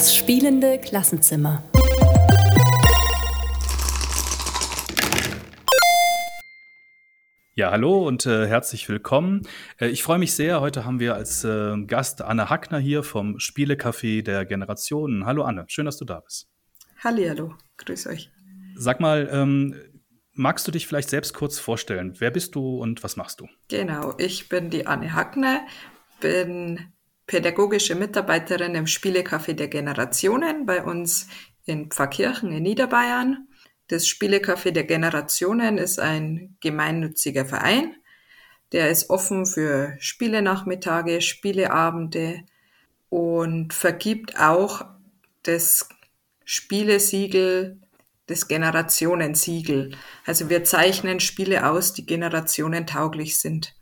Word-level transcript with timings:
Das 0.00 0.16
spielende 0.16 0.78
Klassenzimmer. 0.78 1.62
Ja, 7.54 7.70
hallo 7.70 8.08
und 8.08 8.24
äh, 8.24 8.46
herzlich 8.46 8.88
willkommen. 8.88 9.46
Äh, 9.78 9.88
ich 9.88 10.02
freue 10.02 10.18
mich 10.18 10.32
sehr. 10.32 10.62
Heute 10.62 10.86
haben 10.86 11.00
wir 11.00 11.16
als 11.16 11.44
äh, 11.44 11.76
Gast 11.84 12.22
Anne 12.22 12.48
Hackner 12.48 12.78
hier 12.78 13.02
vom 13.02 13.36
Spielecafé 13.36 14.22
der 14.22 14.46
Generationen. 14.46 15.26
Hallo 15.26 15.42
Anne, 15.42 15.66
schön, 15.68 15.84
dass 15.84 15.98
du 15.98 16.06
da 16.06 16.20
bist. 16.20 16.48
Hallihallo, 17.04 17.52
grüß 17.76 18.06
euch. 18.06 18.30
Sag 18.76 19.00
mal, 19.00 19.28
ähm, 19.30 19.74
magst 20.32 20.66
du 20.66 20.72
dich 20.72 20.86
vielleicht 20.86 21.10
selbst 21.10 21.34
kurz 21.34 21.58
vorstellen? 21.58 22.14
Wer 22.20 22.30
bist 22.30 22.54
du 22.54 22.78
und 22.78 23.04
was 23.04 23.18
machst 23.18 23.40
du? 23.40 23.48
Genau, 23.68 24.14
ich 24.16 24.48
bin 24.48 24.70
die 24.70 24.86
Anne 24.86 25.12
Hackner, 25.12 25.60
bin 26.20 26.90
pädagogische 27.30 27.94
Mitarbeiterin 27.94 28.74
im 28.74 28.86
Spielecafé 28.86 29.52
der 29.52 29.68
Generationen 29.68 30.66
bei 30.66 30.82
uns 30.82 31.28
in 31.64 31.88
Pfarrkirchen 31.88 32.50
in 32.50 32.64
Niederbayern. 32.64 33.46
Das 33.86 34.08
Spielecafé 34.08 34.72
der 34.72 34.82
Generationen 34.82 35.78
ist 35.78 36.00
ein 36.00 36.56
gemeinnütziger 36.60 37.46
Verein. 37.46 37.94
Der 38.72 38.90
ist 38.90 39.10
offen 39.10 39.46
für 39.46 39.94
Spielenachmittage, 40.00 41.20
Spieleabende 41.20 42.40
und 43.10 43.74
vergibt 43.74 44.36
auch 44.40 44.84
das 45.44 45.88
Spielesiegel, 46.44 47.78
das 48.26 48.48
Generationensiegel. 48.48 49.92
Also 50.26 50.50
wir 50.50 50.64
zeichnen 50.64 51.20
Spiele 51.20 51.70
aus, 51.70 51.92
die 51.92 52.06
generationentauglich 52.06 53.38
sind. 53.38 53.76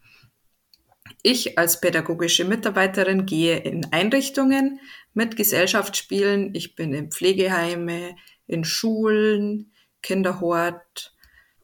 Ich 1.22 1.58
als 1.58 1.80
pädagogische 1.80 2.44
Mitarbeiterin 2.44 3.26
gehe 3.26 3.58
in 3.58 3.92
Einrichtungen 3.92 4.80
mit 5.14 5.36
Gesellschaftsspielen. 5.36 6.54
Ich 6.54 6.74
bin 6.76 6.92
in 6.92 7.10
Pflegeheime, 7.10 8.14
in 8.46 8.64
Schulen, 8.64 9.72
Kinderhort 10.02 11.14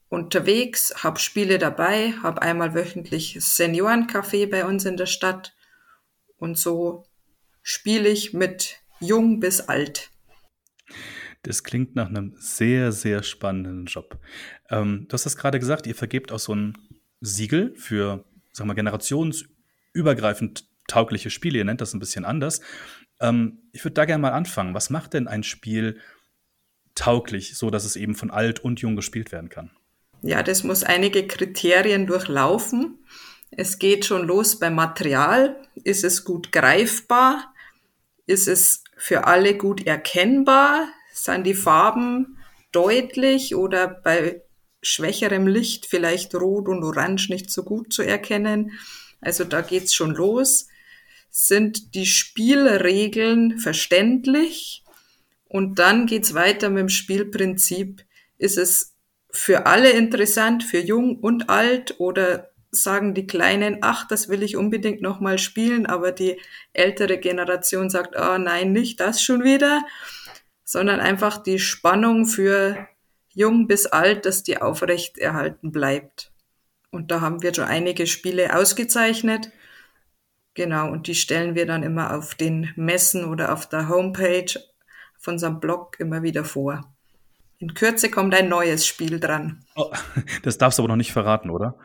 unterwegs, 0.08 1.02
habe 1.02 1.18
Spiele 1.18 1.58
dabei, 1.58 2.12
habe 2.22 2.42
einmal 2.42 2.74
wöchentlich 2.74 3.38
Seniorencafé 3.38 4.48
bei 4.48 4.64
uns 4.64 4.84
in 4.84 4.96
der 4.96 5.06
Stadt 5.06 5.54
und 6.36 6.58
so 6.58 7.04
spiele 7.62 8.08
ich 8.08 8.32
mit 8.32 8.76
jung 9.00 9.40
bis 9.40 9.60
alt. 9.60 10.10
Das 11.42 11.62
klingt 11.62 11.94
nach 11.94 12.08
einem 12.08 12.34
sehr, 12.38 12.92
sehr 12.92 13.22
spannenden 13.22 13.86
Job. 13.86 14.18
Ähm, 14.70 15.06
du 15.08 15.12
hast 15.12 15.26
das 15.26 15.36
gerade 15.36 15.58
gesagt, 15.58 15.86
ihr 15.86 15.94
vergebt 15.94 16.32
auch 16.32 16.38
so 16.38 16.54
ein 16.54 16.78
Siegel 17.20 17.74
für, 17.76 18.24
sagen 18.54 18.70
wir, 18.70 18.74
generationsübergreifend 18.74 20.64
taugliche 20.86 21.30
Spiele. 21.30 21.58
Ihr 21.58 21.64
nennt 21.64 21.80
das 21.80 21.92
ein 21.92 22.00
bisschen 22.00 22.24
anders. 22.24 22.60
Ähm, 23.20 23.58
ich 23.72 23.84
würde 23.84 23.94
da 23.94 24.04
gerne 24.04 24.22
mal 24.22 24.32
anfangen. 24.32 24.74
Was 24.74 24.88
macht 24.88 25.12
denn 25.12 25.28
ein 25.28 25.42
Spiel 25.42 26.00
tauglich, 26.94 27.56
so 27.56 27.70
dass 27.70 27.84
es 27.84 27.96
eben 27.96 28.14
von 28.14 28.30
alt 28.30 28.60
und 28.60 28.80
jung 28.80 28.96
gespielt 28.96 29.32
werden 29.32 29.50
kann? 29.50 29.70
Ja, 30.22 30.42
das 30.42 30.64
muss 30.64 30.84
einige 30.84 31.26
Kriterien 31.26 32.06
durchlaufen. 32.06 32.98
Es 33.50 33.78
geht 33.78 34.04
schon 34.04 34.26
los 34.26 34.58
beim 34.58 34.74
Material. 34.74 35.56
Ist 35.74 36.04
es 36.04 36.24
gut 36.24 36.50
greifbar? 36.50 37.52
Ist 38.26 38.48
es 38.48 38.84
für 38.96 39.26
alle 39.26 39.56
gut 39.56 39.86
erkennbar? 39.86 40.88
Sind 41.12 41.44
die 41.44 41.54
Farben 41.54 42.38
deutlich 42.72 43.54
oder 43.54 43.86
bei 43.86 44.42
schwächerem 44.84 45.46
Licht 45.46 45.86
vielleicht 45.86 46.34
rot 46.34 46.68
und 46.68 46.84
orange 46.84 47.28
nicht 47.30 47.50
so 47.50 47.62
gut 47.62 47.92
zu 47.92 48.02
erkennen? 48.02 48.72
Also 49.20 49.44
da 49.44 49.60
geht's 49.60 49.94
schon 49.94 50.14
los. 50.14 50.68
Sind 51.30 51.94
die 51.94 52.06
Spielregeln 52.06 53.58
verständlich? 53.58 54.84
Und 55.48 55.78
dann 55.78 56.06
geht's 56.06 56.34
weiter 56.34 56.68
mit 56.70 56.80
dem 56.80 56.88
Spielprinzip. 56.88 58.04
Ist 58.38 58.58
es 58.58 58.94
für 59.30 59.66
alle 59.66 59.90
interessant, 59.90 60.62
für 60.62 60.78
jung 60.78 61.16
und 61.18 61.50
alt 61.50 61.96
oder 61.98 62.50
sagen 62.70 63.14
die 63.14 63.26
Kleinen, 63.26 63.78
ach, 63.80 64.06
das 64.06 64.28
will 64.28 64.42
ich 64.42 64.56
unbedingt 64.56 65.00
nochmal 65.00 65.38
spielen, 65.38 65.86
aber 65.86 66.12
die 66.12 66.40
ältere 66.72 67.18
Generation 67.18 67.90
sagt, 67.90 68.16
oh 68.16 68.38
nein, 68.38 68.72
nicht 68.72 69.00
das 69.00 69.22
schon 69.22 69.44
wieder, 69.44 69.84
sondern 70.64 71.00
einfach 71.00 71.42
die 71.42 71.58
Spannung 71.58 72.26
für 72.26 72.88
jung 73.34 73.66
bis 73.66 73.86
alt, 73.86 74.26
dass 74.26 74.42
die 74.42 74.60
aufrecht 74.60 75.18
erhalten 75.18 75.72
bleibt. 75.72 76.32
Und 76.90 77.10
da 77.10 77.20
haben 77.20 77.42
wir 77.42 77.52
schon 77.52 77.64
einige 77.64 78.06
Spiele 78.06 78.56
ausgezeichnet. 78.56 79.50
Genau, 80.54 80.90
und 80.90 81.08
die 81.08 81.16
stellen 81.16 81.56
wir 81.56 81.66
dann 81.66 81.82
immer 81.82 82.16
auf 82.16 82.36
den 82.36 82.72
Messen 82.76 83.24
oder 83.24 83.52
auf 83.52 83.68
der 83.68 83.88
Homepage 83.88 84.60
von 85.18 85.34
unserem 85.34 85.58
Blog 85.58 85.98
immer 85.98 86.22
wieder 86.22 86.44
vor. 86.44 86.94
In 87.58 87.74
Kürze 87.74 88.10
kommt 88.10 88.34
ein 88.34 88.48
neues 88.48 88.86
Spiel 88.86 89.18
dran. 89.18 89.64
Oh, 89.74 89.90
das 90.42 90.58
darfst 90.58 90.78
du 90.78 90.82
aber 90.82 90.88
noch 90.88 90.96
nicht 90.96 91.12
verraten, 91.12 91.50
oder? 91.50 91.76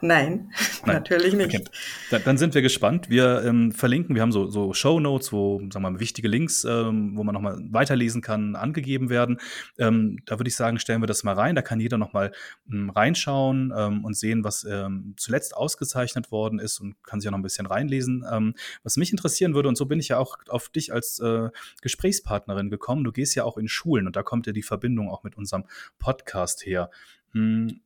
Nein, 0.00 0.50
natürlich 0.86 1.34
nicht. 1.34 1.54
Okay. 1.54 1.64
Dann, 2.10 2.22
dann, 2.24 2.38
sind 2.38 2.54
wir 2.54 2.62
gespannt. 2.62 3.10
Wir 3.10 3.42
ähm, 3.44 3.72
verlinken, 3.72 4.14
wir 4.14 4.22
haben 4.22 4.32
so, 4.32 4.48
so 4.48 4.72
Show 4.72 5.00
Notes, 5.00 5.32
wo 5.32 5.58
sagen 5.58 5.84
wir 5.84 5.90
mal, 5.90 6.00
wichtige 6.00 6.28
Links, 6.28 6.64
ähm, 6.64 7.16
wo 7.16 7.24
man 7.24 7.34
nochmal 7.34 7.58
weiterlesen 7.70 8.22
kann, 8.22 8.56
angegeben 8.56 9.10
werden. 9.10 9.38
Ähm, 9.78 10.18
da 10.24 10.38
würde 10.38 10.48
ich 10.48 10.56
sagen, 10.56 10.78
stellen 10.78 11.02
wir 11.02 11.06
das 11.06 11.24
mal 11.24 11.34
rein. 11.34 11.54
Da 11.54 11.62
kann 11.62 11.80
jeder 11.80 11.98
nochmal 11.98 12.32
ähm, 12.70 12.88
reinschauen 12.88 13.72
ähm, 13.76 14.04
und 14.04 14.16
sehen, 14.16 14.44
was 14.44 14.64
ähm, 14.64 15.14
zuletzt 15.18 15.54
ausgezeichnet 15.54 16.32
worden 16.32 16.58
ist 16.58 16.80
und 16.80 17.02
kann 17.04 17.20
sich 17.20 17.28
auch 17.28 17.32
noch 17.32 17.38
ein 17.38 17.42
bisschen 17.42 17.66
reinlesen. 17.66 18.24
Ähm, 18.30 18.54
was 18.82 18.96
mich 18.96 19.10
interessieren 19.10 19.54
würde, 19.54 19.68
und 19.68 19.76
so 19.76 19.84
bin 19.84 20.00
ich 20.00 20.08
ja 20.08 20.18
auch 20.18 20.38
auf 20.48 20.70
dich 20.70 20.92
als 20.92 21.18
äh, 21.18 21.50
Gesprächspartnerin 21.82 22.70
gekommen. 22.70 23.04
Du 23.04 23.12
gehst 23.12 23.34
ja 23.34 23.44
auch 23.44 23.58
in 23.58 23.68
Schulen 23.68 24.06
und 24.06 24.16
da 24.16 24.22
kommt 24.22 24.46
ja 24.46 24.54
die 24.54 24.62
Verbindung 24.62 25.10
auch 25.10 25.22
mit 25.22 25.36
unserem 25.36 25.64
Podcast 25.98 26.64
her. 26.64 26.90
Hm, 27.32 27.80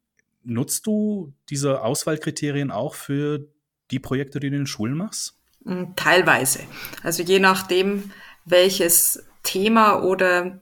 Nutzt 0.44 0.86
du 0.86 1.32
diese 1.48 1.82
Auswahlkriterien 1.82 2.70
auch 2.70 2.94
für 2.94 3.48
die 3.90 3.98
Projekte, 3.98 4.40
die 4.40 4.50
du 4.50 4.56
in 4.56 4.62
den 4.62 4.66
Schulen 4.66 4.96
machst? 4.96 5.38
Mm, 5.64 5.94
teilweise. 5.96 6.60
Also 7.02 7.22
je 7.22 7.38
nachdem, 7.38 8.10
welches 8.44 9.24
Thema 9.42 10.02
oder 10.02 10.60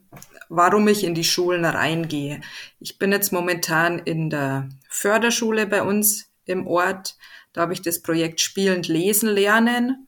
warum 0.48 0.87
ich 0.88 1.04
in 1.04 1.15
die 1.15 1.25
Schulen 1.25 1.65
reingehe. 1.65 2.43
Ich 2.78 2.98
bin 2.98 3.10
jetzt 3.10 3.32
momentan 3.32 3.98
in 3.98 4.28
der 4.28 4.69
Förderschule 4.88 5.66
bei 5.66 5.82
uns 5.82 6.31
im 6.44 6.66
Ort. 6.66 7.16
Da 7.54 7.62
habe 7.62 7.72
ich 7.72 7.81
das 7.81 8.03
Projekt 8.03 8.41
Spielend 8.41 8.87
Lesen 8.88 9.31
lernen. 9.31 10.06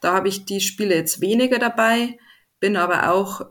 Da 0.00 0.12
habe 0.12 0.28
ich 0.28 0.44
die 0.44 0.60
Spiele 0.60 0.94
jetzt 0.94 1.20
weniger 1.20 1.58
dabei, 1.58 2.18
bin 2.60 2.76
aber 2.76 3.10
auch 3.10 3.46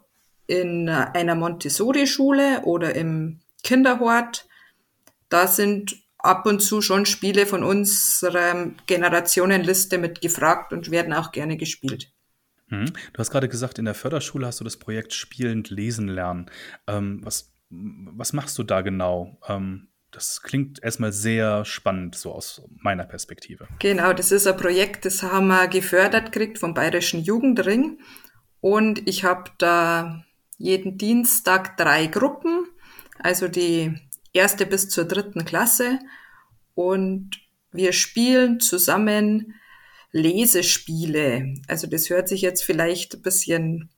in 0.46 0.88
einer 0.88 1.36
Montessori-Schule 1.36 2.62
oder 2.64 2.96
im 2.96 3.40
Kinderhort 3.64 4.47
da 5.30 5.48
sind 5.48 5.98
ab 6.18 6.46
und 6.46 6.60
zu 6.60 6.82
schon 6.82 7.06
Spiele 7.06 7.46
von 7.46 7.64
unserer 7.64 8.72
Generationenliste 8.86 9.98
mit 9.98 10.22
gefragt 10.22 10.74
und 10.74 10.92
werden 10.92 11.14
auch 11.14 11.32
gerne 11.32 11.58
gespielt. 11.58 12.12
Mhm. 12.70 12.94
Du 13.14 13.20
hast 13.20 13.32
gerade 13.32 13.48
gesagt, 13.48 13.80
in 13.80 13.86
der 13.86 13.94
Förderschule 13.94 14.46
hast 14.46 14.60
du 14.60 14.64
das 14.64 14.78
Projekt 14.78 15.14
Spielend 15.14 15.70
Lesen 15.70 16.08
lernen. 16.08 16.50
Ähm, 16.88 17.22
was, 17.24 17.54
was 17.70 18.34
machst 18.34 18.58
du 18.58 18.64
da 18.64 18.82
genau? 18.82 19.40
Ähm, 19.48 19.88
das 20.12 20.42
klingt 20.42 20.82
erstmal 20.84 21.12
sehr 21.12 21.66
spannend, 21.66 22.16
so 22.16 22.34
aus 22.34 22.64
meiner 22.82 23.06
Perspektive. 23.06 23.68
Genau, 23.80 24.14
das 24.14 24.32
ist 24.32 24.48
ein 24.48 24.58
Projekt, 24.58 25.06
das 25.06 25.22
haben 25.22 25.48
wir 25.48 25.68
gefördert 25.68 26.32
gekriegt 26.32 26.58
vom 26.58 26.74
Bayerischen 26.74 27.22
Jugendring. 27.22 28.00
Und 28.60 29.08
ich 29.08 29.24
habe 29.24 29.52
da 29.58 30.24
jeden 30.58 30.98
Dienstag 30.98 31.78
drei 31.78 32.08
Gruppen. 32.08 32.68
Also 33.20 33.48
die 33.48 33.96
erste 34.38 34.66
bis 34.66 34.90
zur 34.90 35.06
dritten 35.06 35.46
Klasse 35.46 36.00
und 36.74 37.32
wir 37.72 37.94
spielen 37.94 38.60
zusammen 38.60 39.56
Lesespiele. 40.12 41.56
Also 41.68 41.88
das 41.88 42.10
hört 42.10 42.28
sich 42.30 42.42
jetzt 42.42 42.64
vielleicht 42.64 43.16
ein 43.16 43.22
bisschen 43.22 43.90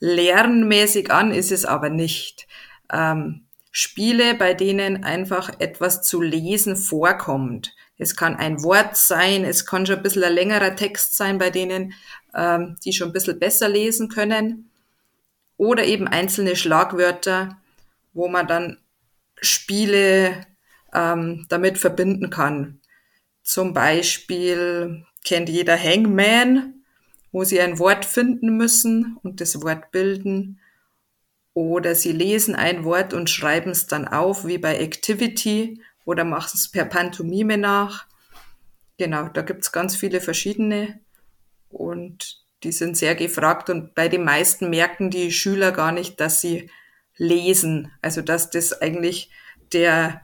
lernmäßig 0.00 1.10
an, 1.10 1.30
ist 1.30 1.52
es 1.52 1.64
aber 1.64 1.90
nicht. 1.90 2.46
Ähm, 2.92 3.46
Spiele, 3.70 4.34
bei 4.34 4.54
denen 4.54 5.04
einfach 5.04 5.60
etwas 5.60 6.02
zu 6.02 6.22
lesen 6.22 6.76
vorkommt. 6.76 7.74
Es 7.98 8.16
kann 8.16 8.36
ein 8.36 8.62
Wort 8.62 8.96
sein, 8.96 9.44
es 9.44 9.66
kann 9.66 9.86
schon 9.86 9.96
ein 9.96 10.02
bisschen 10.02 10.24
ein 10.24 10.32
längerer 10.32 10.76
Text 10.76 11.16
sein, 11.16 11.38
bei 11.38 11.50
denen 11.50 11.92
ähm, 12.34 12.76
die 12.84 12.92
schon 12.92 13.10
ein 13.10 13.12
bisschen 13.12 13.38
besser 13.38 13.68
lesen 13.68 14.08
können. 14.08 14.70
Oder 15.58 15.84
eben 15.84 16.08
einzelne 16.08 16.56
Schlagwörter, 16.56 17.58
wo 18.12 18.28
man 18.28 18.46
dann 18.46 18.78
Spiele 19.40 20.46
ähm, 20.94 21.46
damit 21.48 21.78
verbinden 21.78 22.30
kann. 22.30 22.80
Zum 23.42 23.74
Beispiel 23.74 25.04
kennt 25.24 25.48
jeder 25.48 25.78
Hangman, 25.78 26.82
wo 27.32 27.44
sie 27.44 27.60
ein 27.60 27.78
Wort 27.78 28.04
finden 28.04 28.56
müssen 28.56 29.18
und 29.22 29.40
das 29.40 29.62
Wort 29.62 29.90
bilden. 29.90 30.60
Oder 31.54 31.94
sie 31.94 32.12
lesen 32.12 32.54
ein 32.54 32.84
Wort 32.84 33.14
und 33.14 33.30
schreiben 33.30 33.70
es 33.70 33.86
dann 33.86 34.08
auf, 34.08 34.46
wie 34.46 34.58
bei 34.58 34.78
Activity, 34.78 35.82
oder 36.04 36.24
machen 36.24 36.52
es 36.54 36.70
per 36.70 36.84
Pantomime 36.84 37.58
nach. 37.58 38.06
Genau, 38.96 39.28
da 39.28 39.42
gibt 39.42 39.64
es 39.64 39.72
ganz 39.72 39.96
viele 39.96 40.20
verschiedene. 40.20 41.00
Und 41.68 42.44
die 42.62 42.72
sind 42.72 42.96
sehr 42.96 43.14
gefragt 43.14 43.68
und 43.68 43.94
bei 43.94 44.08
den 44.08 44.24
meisten 44.24 44.70
merken 44.70 45.10
die 45.10 45.30
Schüler 45.30 45.72
gar 45.72 45.92
nicht, 45.92 46.20
dass 46.20 46.40
sie 46.40 46.70
lesen. 47.16 47.90
Also 48.02 48.22
dass 48.22 48.50
das 48.50 48.80
eigentlich 48.80 49.30
der 49.72 50.22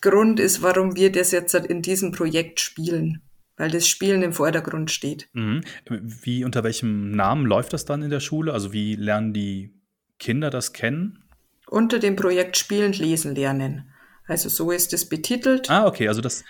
Grund 0.00 0.40
ist, 0.40 0.62
warum 0.62 0.96
wir 0.96 1.10
das 1.10 1.30
jetzt 1.30 1.54
in 1.54 1.82
diesem 1.82 2.12
Projekt 2.12 2.60
spielen, 2.60 3.22
weil 3.56 3.70
das 3.70 3.88
Spielen 3.88 4.22
im 4.22 4.32
Vordergrund 4.32 4.90
steht. 4.90 5.28
Mhm. 5.32 5.62
Wie 5.88 6.44
unter 6.44 6.62
welchem 6.64 7.10
Namen 7.10 7.46
läuft 7.46 7.72
das 7.72 7.84
dann 7.84 8.02
in 8.02 8.10
der 8.10 8.20
Schule? 8.20 8.52
Also 8.52 8.72
wie 8.72 8.96
lernen 8.96 9.32
die 9.32 9.74
Kinder 10.18 10.50
das 10.50 10.72
kennen? 10.72 11.24
Unter 11.66 11.98
dem 11.98 12.16
Projekt 12.16 12.58
Spielend 12.58 12.98
Lesen 12.98 13.34
lernen. 13.34 13.90
Also 14.26 14.48
so 14.48 14.70
ist 14.70 14.92
es 14.92 15.08
betitelt. 15.08 15.70
Ah, 15.70 15.86
okay, 15.86 16.08
also 16.08 16.20
das 16.20 16.44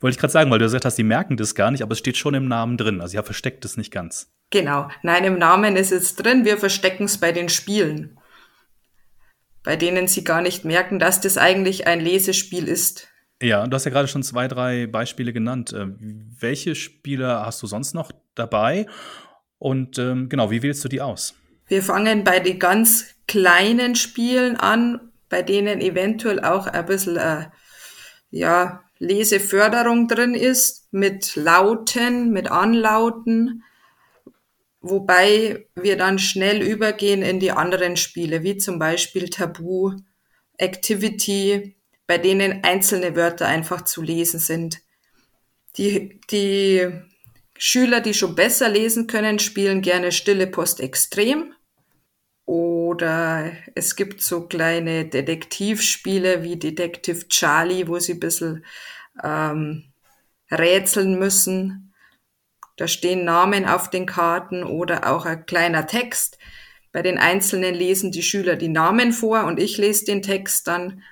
wollte 0.00 0.14
ich 0.14 0.20
gerade 0.20 0.32
sagen, 0.32 0.50
weil 0.50 0.58
du 0.58 0.64
gesagt 0.64 0.84
hast, 0.84 0.98
die 0.98 1.02
merken 1.02 1.36
das 1.36 1.54
gar 1.54 1.70
nicht, 1.70 1.82
aber 1.82 1.92
es 1.92 1.98
steht 1.98 2.16
schon 2.16 2.34
im 2.34 2.48
Namen 2.48 2.76
drin. 2.76 3.00
Also 3.00 3.16
ja, 3.16 3.22
versteckt 3.22 3.64
es 3.64 3.76
nicht 3.76 3.90
ganz. 3.90 4.30
Genau. 4.50 4.88
Nein, 5.02 5.24
im 5.24 5.38
Namen 5.38 5.76
ist 5.76 5.92
es 5.92 6.14
drin. 6.14 6.44
Wir 6.44 6.58
verstecken 6.58 7.04
es 7.04 7.18
bei 7.18 7.32
den 7.32 7.48
Spielen. 7.48 8.18
Bei 9.64 9.76
denen 9.76 10.08
sie 10.08 10.24
gar 10.24 10.42
nicht 10.42 10.64
merken, 10.64 10.98
dass 10.98 11.20
das 11.20 11.38
eigentlich 11.38 11.86
ein 11.86 12.00
Lesespiel 12.00 12.68
ist. 12.68 13.08
Ja, 13.40 13.66
du 13.66 13.74
hast 13.74 13.84
ja 13.84 13.90
gerade 13.90 14.08
schon 14.08 14.22
zwei, 14.22 14.46
drei 14.46 14.86
Beispiele 14.86 15.32
genannt. 15.32 15.72
Äh, 15.72 15.86
welche 16.38 16.74
Spiele 16.74 17.44
hast 17.44 17.62
du 17.62 17.66
sonst 17.66 17.94
noch 17.94 18.12
dabei? 18.34 18.86
Und 19.58 19.98
ähm, 19.98 20.28
genau, 20.28 20.50
wie 20.50 20.62
wählst 20.62 20.84
du 20.84 20.88
die 20.88 21.00
aus? 21.00 21.34
Wir 21.66 21.82
fangen 21.82 22.24
bei 22.24 22.40
den 22.40 22.58
ganz 22.58 23.14
kleinen 23.26 23.94
Spielen 23.94 24.56
an, 24.56 25.12
bei 25.28 25.42
denen 25.42 25.80
eventuell 25.80 26.44
auch 26.44 26.66
ein 26.66 26.84
bisschen 26.86 27.16
äh, 27.16 27.46
ja, 28.30 28.82
Leseförderung 29.02 30.06
drin 30.06 30.34
ist, 30.34 30.92
mit 30.92 31.34
Lauten, 31.34 32.30
mit 32.30 32.48
Anlauten, 32.48 33.64
wobei 34.80 35.66
wir 35.74 35.96
dann 35.96 36.20
schnell 36.20 36.62
übergehen 36.62 37.22
in 37.22 37.40
die 37.40 37.50
anderen 37.50 37.96
Spiele, 37.96 38.44
wie 38.44 38.58
zum 38.58 38.78
Beispiel 38.78 39.28
Tabu, 39.28 39.96
Activity, 40.56 41.74
bei 42.06 42.16
denen 42.18 42.62
einzelne 42.62 43.16
Wörter 43.16 43.48
einfach 43.48 43.82
zu 43.82 44.02
lesen 44.02 44.38
sind. 44.38 44.78
Die, 45.76 46.20
die 46.30 46.88
Schüler, 47.58 48.00
die 48.00 48.14
schon 48.14 48.36
besser 48.36 48.68
lesen 48.68 49.08
können, 49.08 49.40
spielen 49.40 49.82
gerne 49.82 50.12
Stille 50.12 50.46
Post 50.46 50.78
extrem. 50.78 51.54
Oder 52.44 53.52
es 53.74 53.96
gibt 53.96 54.20
so 54.20 54.46
kleine 54.48 55.04
Detektivspiele 55.06 56.42
wie 56.42 56.56
Detective 56.56 57.28
Charlie, 57.28 57.86
wo 57.86 57.98
sie 57.98 58.14
ein 58.14 58.20
bisschen 58.20 58.64
ähm, 59.22 59.92
rätseln 60.50 61.18
müssen. 61.18 61.92
Da 62.76 62.88
stehen 62.88 63.24
Namen 63.24 63.66
auf 63.66 63.90
den 63.90 64.06
Karten 64.06 64.64
oder 64.64 65.10
auch 65.10 65.24
ein 65.24 65.46
kleiner 65.46 65.86
Text. 65.86 66.38
Bei 66.90 67.00
den 67.02 67.18
Einzelnen 67.18 67.74
lesen 67.74 68.12
die 68.12 68.22
Schüler 68.22 68.56
die 68.56 68.68
Namen 68.68 69.12
vor 69.12 69.44
und 69.44 69.58
ich 69.58 69.78
lese 69.78 70.04
den 70.04 70.22
Text 70.22 70.66
dann. 70.66 71.02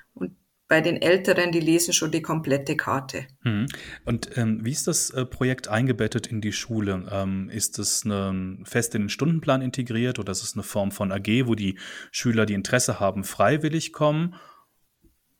Bei 0.70 0.80
den 0.80 1.02
Älteren, 1.02 1.50
die 1.50 1.58
lesen 1.58 1.92
schon 1.92 2.12
die 2.12 2.22
komplette 2.22 2.76
Karte. 2.76 3.26
Mhm. 3.42 3.66
Und 4.04 4.38
ähm, 4.38 4.64
wie 4.64 4.70
ist 4.70 4.86
das 4.86 5.10
äh, 5.10 5.26
Projekt 5.26 5.66
eingebettet 5.66 6.28
in 6.28 6.40
die 6.40 6.52
Schule? 6.52 7.08
Ähm, 7.10 7.50
ist 7.50 7.80
es 7.80 8.04
eine, 8.04 8.58
fest 8.62 8.94
in 8.94 9.02
den 9.02 9.08
Stundenplan 9.08 9.62
integriert 9.62 10.20
oder 10.20 10.30
ist 10.30 10.44
es 10.44 10.54
eine 10.54 10.62
Form 10.62 10.92
von 10.92 11.10
AG, 11.10 11.46
wo 11.46 11.56
die 11.56 11.76
Schüler, 12.12 12.46
die 12.46 12.54
Interesse 12.54 13.00
haben, 13.00 13.24
freiwillig 13.24 13.92
kommen? 13.92 14.36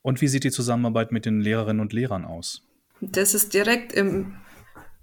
Und 0.03 0.21
wie 0.21 0.27
sieht 0.27 0.43
die 0.43 0.51
Zusammenarbeit 0.51 1.13
mit 1.13 1.27
den 1.27 1.41
Lehrerinnen 1.41 1.81
und 1.81 1.93
Lehrern 1.93 2.25
aus? 2.25 2.65
Das 3.01 3.33
ist 3.33 3.55
direkt 3.55 3.93
im 3.93 4.35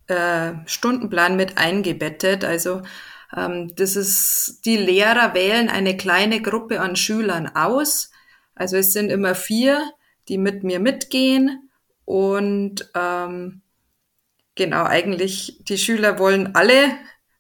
äh, 0.08 0.56
Stundenplan 0.66 1.38
mit 1.38 1.58
eingebettet. 1.58 2.44
Also 2.44 2.82
ähm, 3.34 3.74
das 3.78 3.96
ist, 3.96 4.62
die 4.66 4.76
Lehrer 4.76 5.34
wählen 5.34 5.70
eine 5.70 5.96
kleine 5.96 6.42
Gruppe 6.42 6.82
an 6.82 6.98
Schülern 6.98 7.48
aus. 7.48 8.12
Also 8.56 8.76
es 8.76 8.92
sind 8.92 9.10
immer 9.10 9.34
vier, 9.34 9.82
die 10.30 10.38
mit 10.38 10.64
mir 10.64 10.80
mitgehen. 10.80 11.70
Und 12.06 12.90
ähm, 12.96 13.62
genau, 14.56 14.84
eigentlich 14.84 15.60
die 15.68 15.78
Schüler 15.78 16.20
wollen 16.20 16.56
alle. 16.56 16.98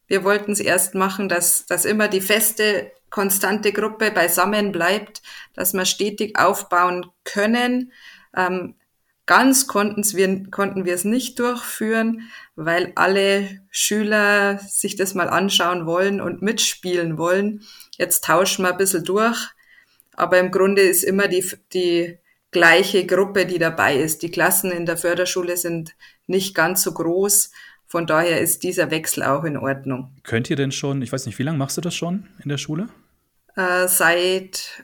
Wir 0.07 0.23
wollten 0.23 0.51
es 0.51 0.59
erst 0.59 0.95
machen, 0.95 1.29
dass, 1.29 1.65
dass 1.65 1.85
immer 1.85 2.07
die 2.07 2.21
feste 2.21 2.91
konstante 3.09 3.71
Gruppe 3.71 4.11
beisammen 4.11 4.71
bleibt, 4.71 5.21
dass 5.53 5.73
wir 5.73 5.85
stetig 5.85 6.37
aufbauen 6.37 7.05
können. 7.23 7.91
Ähm, 8.35 8.75
ganz 9.25 9.67
konnten's 9.67 10.15
wir, 10.15 10.49
konnten 10.49 10.85
wir 10.85 10.93
es 10.93 11.03
nicht 11.03 11.39
durchführen, 11.39 12.29
weil 12.55 12.91
alle 12.95 13.61
Schüler 13.71 14.57
sich 14.59 14.95
das 14.95 15.13
mal 15.13 15.29
anschauen 15.29 15.85
wollen 15.85 16.19
und 16.19 16.41
mitspielen 16.41 17.17
wollen. 17.17 17.63
Jetzt 17.97 18.23
tauschen 18.23 18.63
wir 18.65 18.71
ein 18.71 18.77
bisschen 18.77 19.03
durch, 19.03 19.37
aber 20.13 20.39
im 20.39 20.51
Grunde 20.51 20.81
ist 20.81 21.03
immer 21.03 21.27
die, 21.27 21.45
die 21.73 22.17
gleiche 22.57 23.05
Gruppe, 23.05 23.45
die 23.45 23.59
dabei 23.59 23.95
ist. 23.95 24.23
Die 24.23 24.31
Klassen 24.31 24.71
in 24.71 24.85
der 24.85 24.97
Förderschule 24.97 25.57
sind 25.57 25.95
nicht 26.25 26.55
ganz 26.55 26.81
so 26.81 26.91
groß. 26.91 27.51
Von 27.85 28.07
daher 28.07 28.41
ist 28.41 28.63
dieser 28.63 28.89
Wechsel 28.89 29.23
auch 29.23 29.43
in 29.43 29.57
Ordnung. 29.57 30.11
Könnt 30.23 30.49
ihr 30.49 30.55
denn 30.55 30.71
schon, 30.71 31.01
ich 31.01 31.13
weiß 31.13 31.25
nicht, 31.27 31.37
wie 31.39 31.43
lange 31.43 31.57
machst 31.57 31.77
du 31.77 31.81
das 31.81 31.95
schon 31.95 32.27
in 32.43 32.49
der 32.49 32.57
Schule? 32.57 32.89
Äh, 33.55 33.87
seit 33.87 34.83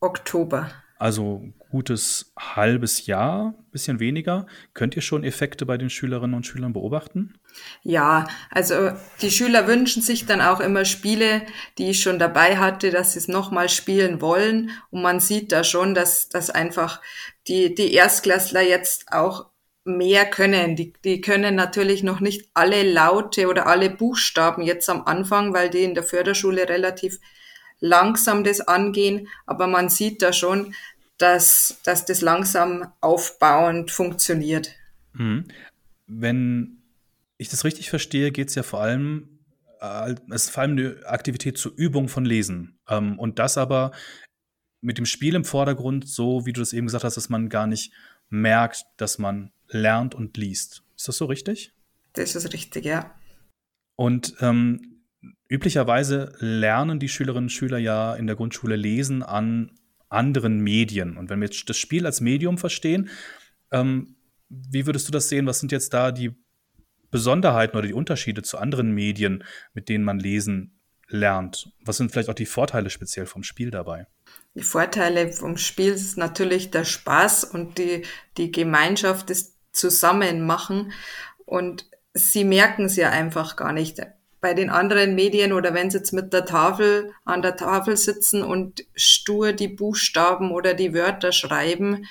Oktober. 0.00 0.70
Also 0.96 1.42
gutes 1.70 2.32
halbes 2.38 3.06
Jahr, 3.06 3.54
bisschen 3.72 3.98
weniger. 3.98 4.46
Könnt 4.74 4.94
ihr 4.94 5.02
schon 5.02 5.24
Effekte 5.24 5.66
bei 5.66 5.76
den 5.76 5.90
Schülerinnen 5.90 6.34
und 6.34 6.46
Schülern 6.46 6.72
beobachten? 6.72 7.34
Ja, 7.82 8.28
also 8.50 8.92
die 9.20 9.30
Schüler 9.30 9.66
wünschen 9.66 10.02
sich 10.02 10.26
dann 10.26 10.40
auch 10.40 10.60
immer 10.60 10.84
Spiele, 10.84 11.42
die 11.78 11.90
ich 11.90 12.00
schon 12.00 12.18
dabei 12.18 12.58
hatte, 12.58 12.90
dass 12.90 13.12
sie 13.12 13.18
es 13.18 13.28
nochmal 13.28 13.68
spielen 13.68 14.20
wollen. 14.20 14.70
Und 14.90 15.02
man 15.02 15.18
sieht 15.18 15.50
da 15.50 15.64
schon, 15.64 15.94
dass, 15.94 16.28
dass 16.28 16.50
einfach 16.50 17.00
die, 17.48 17.74
die 17.74 17.92
Erstklässler 17.92 18.62
jetzt 18.62 19.12
auch 19.12 19.46
mehr 19.84 20.24
können. 20.26 20.76
Die, 20.76 20.94
die 21.04 21.20
können 21.20 21.54
natürlich 21.54 22.02
noch 22.02 22.20
nicht 22.20 22.48
alle 22.54 22.82
Laute 22.82 23.48
oder 23.48 23.66
alle 23.66 23.90
Buchstaben 23.90 24.62
jetzt 24.62 24.88
am 24.88 25.04
Anfang, 25.04 25.52
weil 25.52 25.70
die 25.70 25.82
in 25.82 25.94
der 25.94 26.04
Förderschule 26.04 26.68
relativ 26.68 27.18
langsam 27.84 28.44
das 28.44 28.62
angehen. 28.62 29.28
Aber 29.44 29.66
man 29.66 29.90
sieht 29.90 30.22
da 30.22 30.32
schon, 30.32 30.74
dass, 31.18 31.78
dass 31.84 32.06
das 32.06 32.22
langsam 32.22 32.92
aufbauend 33.00 33.90
funktioniert. 33.90 34.70
Mhm. 35.12 35.44
Wenn 36.06 36.82
ich 37.36 37.50
das 37.50 37.64
richtig 37.64 37.90
verstehe, 37.90 38.32
geht 38.32 38.48
es 38.48 38.54
ja 38.54 38.62
vor 38.62 38.80
allem, 38.80 39.38
äh, 39.80 40.14
es 40.30 40.44
ist 40.44 40.50
vor 40.50 40.62
allem 40.62 40.78
eine 40.78 41.06
Aktivität 41.06 41.58
zur 41.58 41.72
Übung 41.76 42.08
von 42.08 42.24
Lesen. 42.24 42.78
Ähm, 42.88 43.18
und 43.18 43.38
das 43.38 43.58
aber 43.58 43.92
mit 44.80 44.96
dem 44.98 45.06
Spiel 45.06 45.34
im 45.34 45.44
Vordergrund, 45.44 46.08
so 46.08 46.46
wie 46.46 46.52
du 46.52 46.60
das 46.60 46.72
eben 46.72 46.86
gesagt 46.86 47.04
hast, 47.04 47.16
dass 47.16 47.28
man 47.28 47.50
gar 47.50 47.66
nicht 47.66 47.92
merkt, 48.30 48.84
dass 48.96 49.18
man 49.18 49.52
lernt 49.68 50.14
und 50.14 50.36
liest. 50.38 50.82
Ist 50.96 51.08
das 51.08 51.18
so 51.18 51.26
richtig? 51.26 51.72
Das 52.14 52.34
ist 52.34 52.52
richtig, 52.52 52.84
ja. 52.86 53.14
Und 53.96 54.34
ähm, 54.40 54.93
üblicherweise 55.48 56.32
lernen 56.38 56.98
die 56.98 57.08
Schülerinnen 57.08 57.46
und 57.46 57.50
Schüler 57.50 57.78
ja 57.78 58.14
in 58.14 58.26
der 58.26 58.36
Grundschule 58.36 58.76
lesen 58.76 59.22
an 59.22 59.72
anderen 60.08 60.60
Medien. 60.60 61.16
Und 61.16 61.30
wenn 61.30 61.40
wir 61.40 61.46
jetzt 61.46 61.68
das 61.68 61.76
Spiel 61.76 62.06
als 62.06 62.20
Medium 62.20 62.58
verstehen, 62.58 63.08
ähm, 63.70 64.16
wie 64.48 64.86
würdest 64.86 65.08
du 65.08 65.12
das 65.12 65.28
sehen? 65.28 65.46
Was 65.46 65.60
sind 65.60 65.72
jetzt 65.72 65.92
da 65.92 66.12
die 66.12 66.34
Besonderheiten 67.10 67.76
oder 67.76 67.86
die 67.86 67.94
Unterschiede 67.94 68.42
zu 68.42 68.58
anderen 68.58 68.92
Medien, 68.92 69.44
mit 69.72 69.88
denen 69.88 70.04
man 70.04 70.18
lesen 70.18 70.80
lernt? 71.08 71.70
Was 71.84 71.96
sind 71.96 72.10
vielleicht 72.10 72.28
auch 72.28 72.34
die 72.34 72.46
Vorteile 72.46 72.90
speziell 72.90 73.26
vom 73.26 73.42
Spiel 73.42 73.70
dabei? 73.70 74.06
Die 74.54 74.62
Vorteile 74.62 75.32
vom 75.32 75.56
Spiel 75.56 75.92
ist 75.92 76.16
natürlich 76.16 76.70
der 76.70 76.84
Spaß 76.84 77.44
und 77.44 77.78
die, 77.78 78.04
die 78.36 78.52
Gemeinschaft, 78.52 79.30
das 79.30 79.56
Zusammenmachen. 79.72 80.92
Und 81.44 81.86
sie 82.14 82.44
merken 82.44 82.84
es 82.84 82.96
ja 82.96 83.10
einfach 83.10 83.56
gar 83.56 83.72
nicht 83.72 84.00
bei 84.44 84.52
den 84.52 84.68
anderen 84.68 85.14
Medien 85.14 85.54
oder 85.54 85.72
wenn 85.72 85.90
sie 85.90 85.96
jetzt 85.96 86.12
mit 86.12 86.34
der 86.34 86.44
Tafel 86.44 87.14
an 87.24 87.40
der 87.40 87.56
Tafel 87.56 87.96
sitzen 87.96 88.42
und 88.42 88.84
stur 88.94 89.54
die 89.54 89.68
Buchstaben 89.68 90.52
oder 90.52 90.74
die 90.74 90.92
Wörter 90.92 91.32
schreiben, 91.32 92.04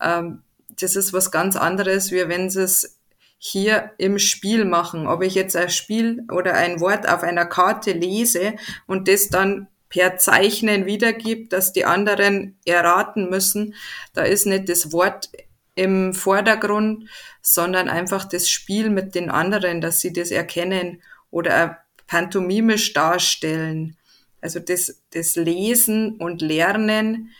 ähm, 0.00 0.44
das 0.80 0.94
ist 0.94 1.12
was 1.12 1.32
ganz 1.32 1.56
anderes, 1.56 2.12
wie 2.12 2.28
wenn 2.28 2.48
sie 2.48 2.62
es 2.62 3.00
hier 3.38 3.90
im 3.98 4.20
Spiel 4.20 4.64
machen. 4.64 5.08
Ob 5.08 5.20
ich 5.20 5.34
jetzt 5.34 5.56
ein 5.56 5.68
Spiel 5.68 6.22
oder 6.30 6.54
ein 6.54 6.78
Wort 6.78 7.08
auf 7.08 7.24
einer 7.24 7.44
Karte 7.44 7.90
lese 7.90 8.54
und 8.86 9.08
das 9.08 9.28
dann 9.28 9.66
per 9.88 10.16
Zeichnen 10.16 10.86
wiedergibt, 10.86 11.52
dass 11.52 11.72
die 11.72 11.86
anderen 11.86 12.56
erraten 12.64 13.30
müssen, 13.30 13.74
da 14.14 14.22
ist 14.22 14.46
nicht 14.46 14.68
das 14.68 14.92
Wort 14.92 15.28
im 15.74 16.14
Vordergrund, 16.14 17.08
sondern 17.42 17.88
einfach 17.88 18.26
das 18.28 18.48
Spiel 18.48 18.90
mit 18.90 19.16
den 19.16 19.28
anderen, 19.28 19.80
dass 19.80 19.98
sie 19.98 20.12
das 20.12 20.30
erkennen 20.30 21.02
oder 21.30 21.78
pantomimisch 22.06 22.92
darstellen. 22.92 23.96
Also 24.40 24.58
das, 24.58 25.02
das 25.10 25.36
Lesen 25.36 26.16
und 26.16 26.42
Lernen 26.42 27.30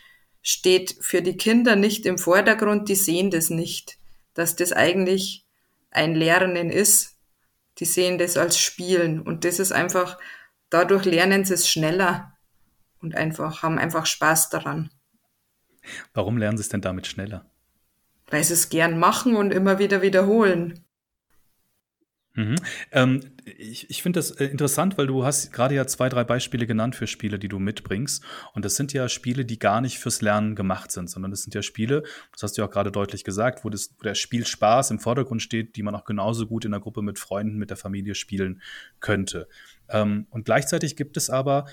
steht 0.43 0.97
für 1.01 1.23
die 1.23 1.37
Kinder 1.37 1.77
nicht 1.77 2.07
im 2.07 2.19
Vordergrund, 2.19 2.89
die 2.89 2.95
sehen 2.95 3.31
das 3.31 3.51
nicht, 3.51 3.99
dass 4.35 4.57
das 4.57 4.73
eigentlich 4.73 5.45
ein 5.91 6.15
Lernen 6.15 6.71
ist. 6.71 7.17
Die 7.79 7.85
sehen 7.85 8.19
das 8.19 8.37
als 8.37 8.59
Spielen 8.59 9.21
und 9.21 9.45
das 9.45 9.59
ist 9.59 9.73
einfach, 9.73 10.19
dadurch 10.69 11.05
lernen 11.05 11.45
sie 11.45 11.55
es 11.55 11.69
schneller 11.69 12.37
und 13.01 13.15
einfach, 13.15 13.63
haben 13.63 13.79
einfach 13.79 14.07
Spaß 14.07 14.51
daran. 14.51 14.91
Warum 16.13 16.37
lernen 16.37 16.59
sie 16.59 16.63
es 16.63 16.69
denn 16.69 16.83
damit 16.83 17.07
schneller? 17.07 17.47
Weil 18.29 18.45
sie 18.45 18.53
es 18.53 18.69
gern 18.69 18.99
machen 18.99 19.35
und 19.35 19.53
immer 19.53 19.79
wieder 19.79 20.03
wiederholen. 20.03 20.85
Mhm. 22.41 22.57
Ähm, 22.93 23.21
ich 23.45 23.91
ich 23.91 24.03
finde 24.03 24.19
das 24.19 24.31
äh, 24.31 24.47
interessant, 24.47 24.97
weil 24.97 25.07
du 25.07 25.25
hast 25.25 25.53
gerade 25.53 25.75
ja 25.75 25.87
zwei, 25.87 26.09
drei 26.09 26.25
Beispiele 26.25 26.67
genannt 26.67 26.97
für 26.97 27.07
Spiele, 27.07 27.39
die 27.39 27.49
du 27.49 27.59
mitbringst. 27.59 28.25
Und 28.55 28.65
das 28.65 28.77
sind 28.77 28.93
ja 28.93 29.09
Spiele, 29.09 29.45
die 29.45 29.59
gar 29.59 29.81
nicht 29.81 29.99
fürs 29.99 30.23
Lernen 30.23 30.55
gemacht 30.55 30.91
sind, 30.91 31.11
sondern 31.11 31.31
das 31.31 31.43
sind 31.43 31.55
ja 31.55 31.63
Spiele, 31.63 32.03
das 32.33 32.43
hast 32.43 32.57
du 32.57 32.63
ja 32.63 32.69
auch 32.69 32.73
gerade 32.73 32.91
deutlich 32.91 33.25
gesagt, 33.25 33.65
wo, 33.65 33.69
das, 33.69 33.95
wo 33.99 34.05
der 34.05 34.15
Spielspaß 34.15 34.91
im 34.91 35.01
Vordergrund 35.01 35.43
steht, 35.43 35.77
die 35.77 35.83
man 35.83 35.95
auch 35.95 36.05
genauso 36.05 36.47
gut 36.47 36.65
in 36.65 36.71
der 36.71 36.81
Gruppe 36.81 37.03
mit 37.03 37.19
Freunden, 37.19 37.59
mit 37.59 37.71
der 37.71 37.77
Familie 37.77 38.15
spielen 38.15 38.63
könnte. 39.01 39.47
Ähm, 39.91 40.27
und 40.31 40.45
gleichzeitig 40.45 40.97
gibt 40.97 41.17
es 41.17 41.29
aber 41.29 41.67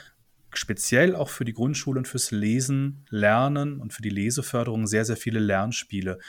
speziell 0.53 1.15
auch 1.15 1.29
für 1.29 1.45
die 1.45 1.53
Grundschule 1.53 1.99
und 1.99 2.07
fürs 2.07 2.31
Lesen, 2.31 3.05
Lernen 3.09 3.79
und 3.79 3.93
für 3.93 4.01
die 4.01 4.09
Leseförderung 4.09 4.87
sehr, 4.87 5.05
sehr 5.05 5.17
viele 5.17 5.39
Lernspiele. 5.39 6.19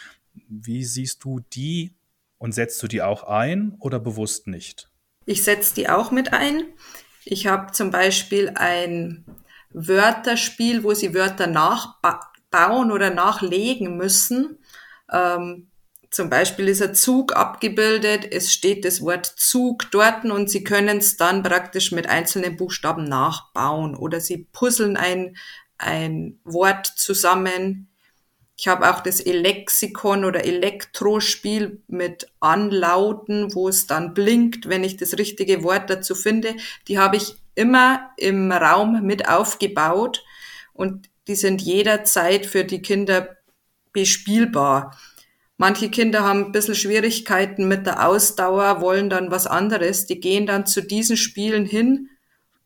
Wie 0.49 0.85
siehst 0.85 1.25
du 1.25 1.41
die 1.53 1.95
und 2.39 2.53
setzt 2.53 2.83
du 2.83 2.87
die 2.87 3.03
auch 3.03 3.25
ein 3.25 3.77
oder 3.81 3.99
bewusst 3.99 4.47
nicht? 4.47 4.89
Ich 5.27 5.45
setze 5.45 5.75
die 5.75 5.89
auch 5.89 6.11
mit 6.11 6.33
ein. 6.33 6.65
Ich 7.25 7.47
habe 7.47 7.73
zum 7.73 7.91
Beispiel 7.91 8.53
ein 8.55 9.25
Wörterspiel, 9.71 10.85
wo 10.85 10.95
sie 10.95 11.15
Wörter 11.15 11.47
nachbauen 11.47 12.91
oder 12.91 13.11
nachlegen 13.11 13.97
müssen. 13.97 14.59
Ähm, 15.13 15.69
zum 16.11 16.31
Beispiel 16.31 16.69
ist 16.69 16.81
ein 16.81 16.95
Zug 16.95 17.37
abgebildet, 17.37 18.27
es 18.33 18.53
steht 18.53 18.85
das 18.85 19.03
Wort 19.03 19.27
Zug 19.27 19.91
dort 19.91 20.25
und 20.25 20.49
Sie 20.49 20.65
können 20.65 20.99
es 20.99 21.19
dann 21.19 21.43
praktisch 21.43 21.93
mit 21.93 22.09
einzelnen 22.09 22.57
Buchstaben 22.57 23.05
nachbauen 23.05 23.95
oder 23.95 24.21
Sie 24.21 24.49
puzzeln 24.53 24.97
ein, 24.97 25.37
ein 25.77 26.41
Wort 26.45 26.87
zusammen. 26.87 27.88
Ich 28.61 28.67
habe 28.67 28.91
auch 28.91 28.99
das 28.99 29.21
Elexikon 29.21 30.25
oder 30.25 30.45
Elektrospiel 30.45 31.81
mit 31.87 32.27
Anlauten, 32.41 33.55
wo 33.55 33.69
es 33.69 33.87
dann 33.87 34.15
blinkt, 34.15 34.69
wenn 34.69 34.83
ich 34.83 34.97
das 34.97 35.17
richtige 35.17 35.63
Wort 35.63 35.89
dazu 35.89 36.17
finde. 36.17 36.57
Die 36.89 36.99
habe 36.99 37.17
ich 37.17 37.37
immer 37.55 38.11
im 38.17 38.51
Raum 38.51 39.03
mit 39.03 39.29
aufgebaut 39.29 40.25
und 40.73 41.09
die 41.29 41.37
sind 41.37 41.63
jederzeit 41.63 42.47
für 42.47 42.65
die 42.65 42.83
Kinder 42.83 43.37
bespielbar. 43.93 44.99
Manche 45.57 45.89
Kinder 45.89 46.25
haben 46.25 46.47
ein 46.47 46.53
bisschen 46.53 46.75
Schwierigkeiten 46.75 47.69
mit 47.69 47.87
der 47.87 48.09
Ausdauer, 48.09 48.81
wollen 48.81 49.09
dann 49.09 49.31
was 49.31 49.47
anderes. 49.47 50.07
Die 50.07 50.19
gehen 50.19 50.47
dann 50.47 50.67
zu 50.67 50.83
diesen 50.83 51.17
Spielen 51.17 51.65
hin 51.65 52.11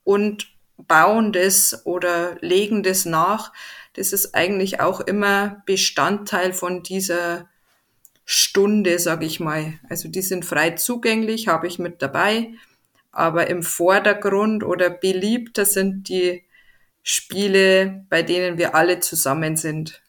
und 0.05 0.49
bauen 0.79 1.33
das 1.33 1.85
oder 1.85 2.39
legen 2.41 2.83
das 2.83 3.05
nach 3.05 3.53
das 3.95 4.13
ist 4.13 4.35
eigentlich 4.35 4.81
auch 4.81 5.01
immer 5.01 5.63
Bestandteil 5.67 6.53
von 6.53 6.83
dieser 6.83 7.49
Stunde, 8.25 8.99
sag 8.99 9.23
ich 9.23 9.41
mal. 9.41 9.75
Also 9.89 10.09
die 10.09 10.23
sind 10.23 10.45
frei 10.45 10.71
zugänglich, 10.71 11.49
habe 11.49 11.67
ich 11.67 11.79
mit 11.79 12.01
dabei. 12.03 12.53
Aber 13.11 13.49
im 13.49 13.63
Vordergrund 13.63 14.65
oder 14.65 14.89
beliebter 14.89 15.67
sind 15.67 16.09
die 16.09 16.43
Spiele, 17.03 18.07
bei 18.09 18.23
denen 18.23 18.57
wir 18.59 18.75
alle 18.75 19.01
zusammen 19.01 19.57
sind. 19.57 20.03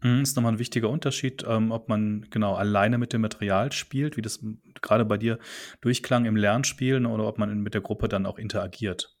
Das 0.00 0.10
mhm, 0.10 0.22
ist 0.22 0.36
nochmal 0.36 0.52
ein 0.52 0.58
wichtiger 0.58 0.90
Unterschied, 0.90 1.44
ähm, 1.48 1.72
ob 1.72 1.88
man 1.88 2.26
genau 2.30 2.54
alleine 2.54 2.98
mit 2.98 3.12
dem 3.12 3.22
Material 3.22 3.72
spielt, 3.72 4.16
wie 4.16 4.22
das 4.22 4.40
gerade 4.82 5.04
bei 5.04 5.16
dir 5.16 5.38
durchklang 5.80 6.26
im 6.26 6.36
Lernspielen, 6.36 7.06
oder 7.06 7.26
ob 7.26 7.38
man 7.38 7.60
mit 7.60 7.74
der 7.74 7.80
Gruppe 7.80 8.08
dann 8.08 8.26
auch 8.26 8.38
interagiert. 8.38 9.15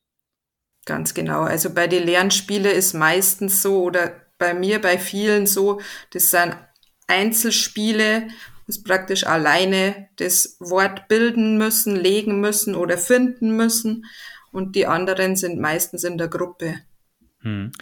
Ganz 0.86 1.14
genau. 1.14 1.42
Also 1.42 1.74
bei 1.74 1.88
den 1.88 2.04
Lernspielen 2.04 2.72
ist 2.72 2.94
meistens 2.94 3.60
so 3.60 3.82
oder 3.82 4.12
bei 4.38 4.54
mir, 4.54 4.80
bei 4.80 4.98
vielen 4.98 5.46
so, 5.46 5.80
das 6.12 6.30
sind 6.30 6.56
Einzelspiele, 7.08 8.28
das 8.66 8.82
praktisch 8.82 9.26
alleine 9.26 10.08
das 10.16 10.56
Wort 10.60 11.08
bilden 11.08 11.58
müssen, 11.58 11.96
legen 11.96 12.40
müssen 12.40 12.74
oder 12.74 12.98
finden 12.98 13.56
müssen 13.56 14.06
und 14.52 14.76
die 14.76 14.86
anderen 14.86 15.36
sind 15.36 15.60
meistens 15.60 16.04
in 16.04 16.18
der 16.18 16.28
Gruppe. 16.28 16.76
Hm. 17.40 17.72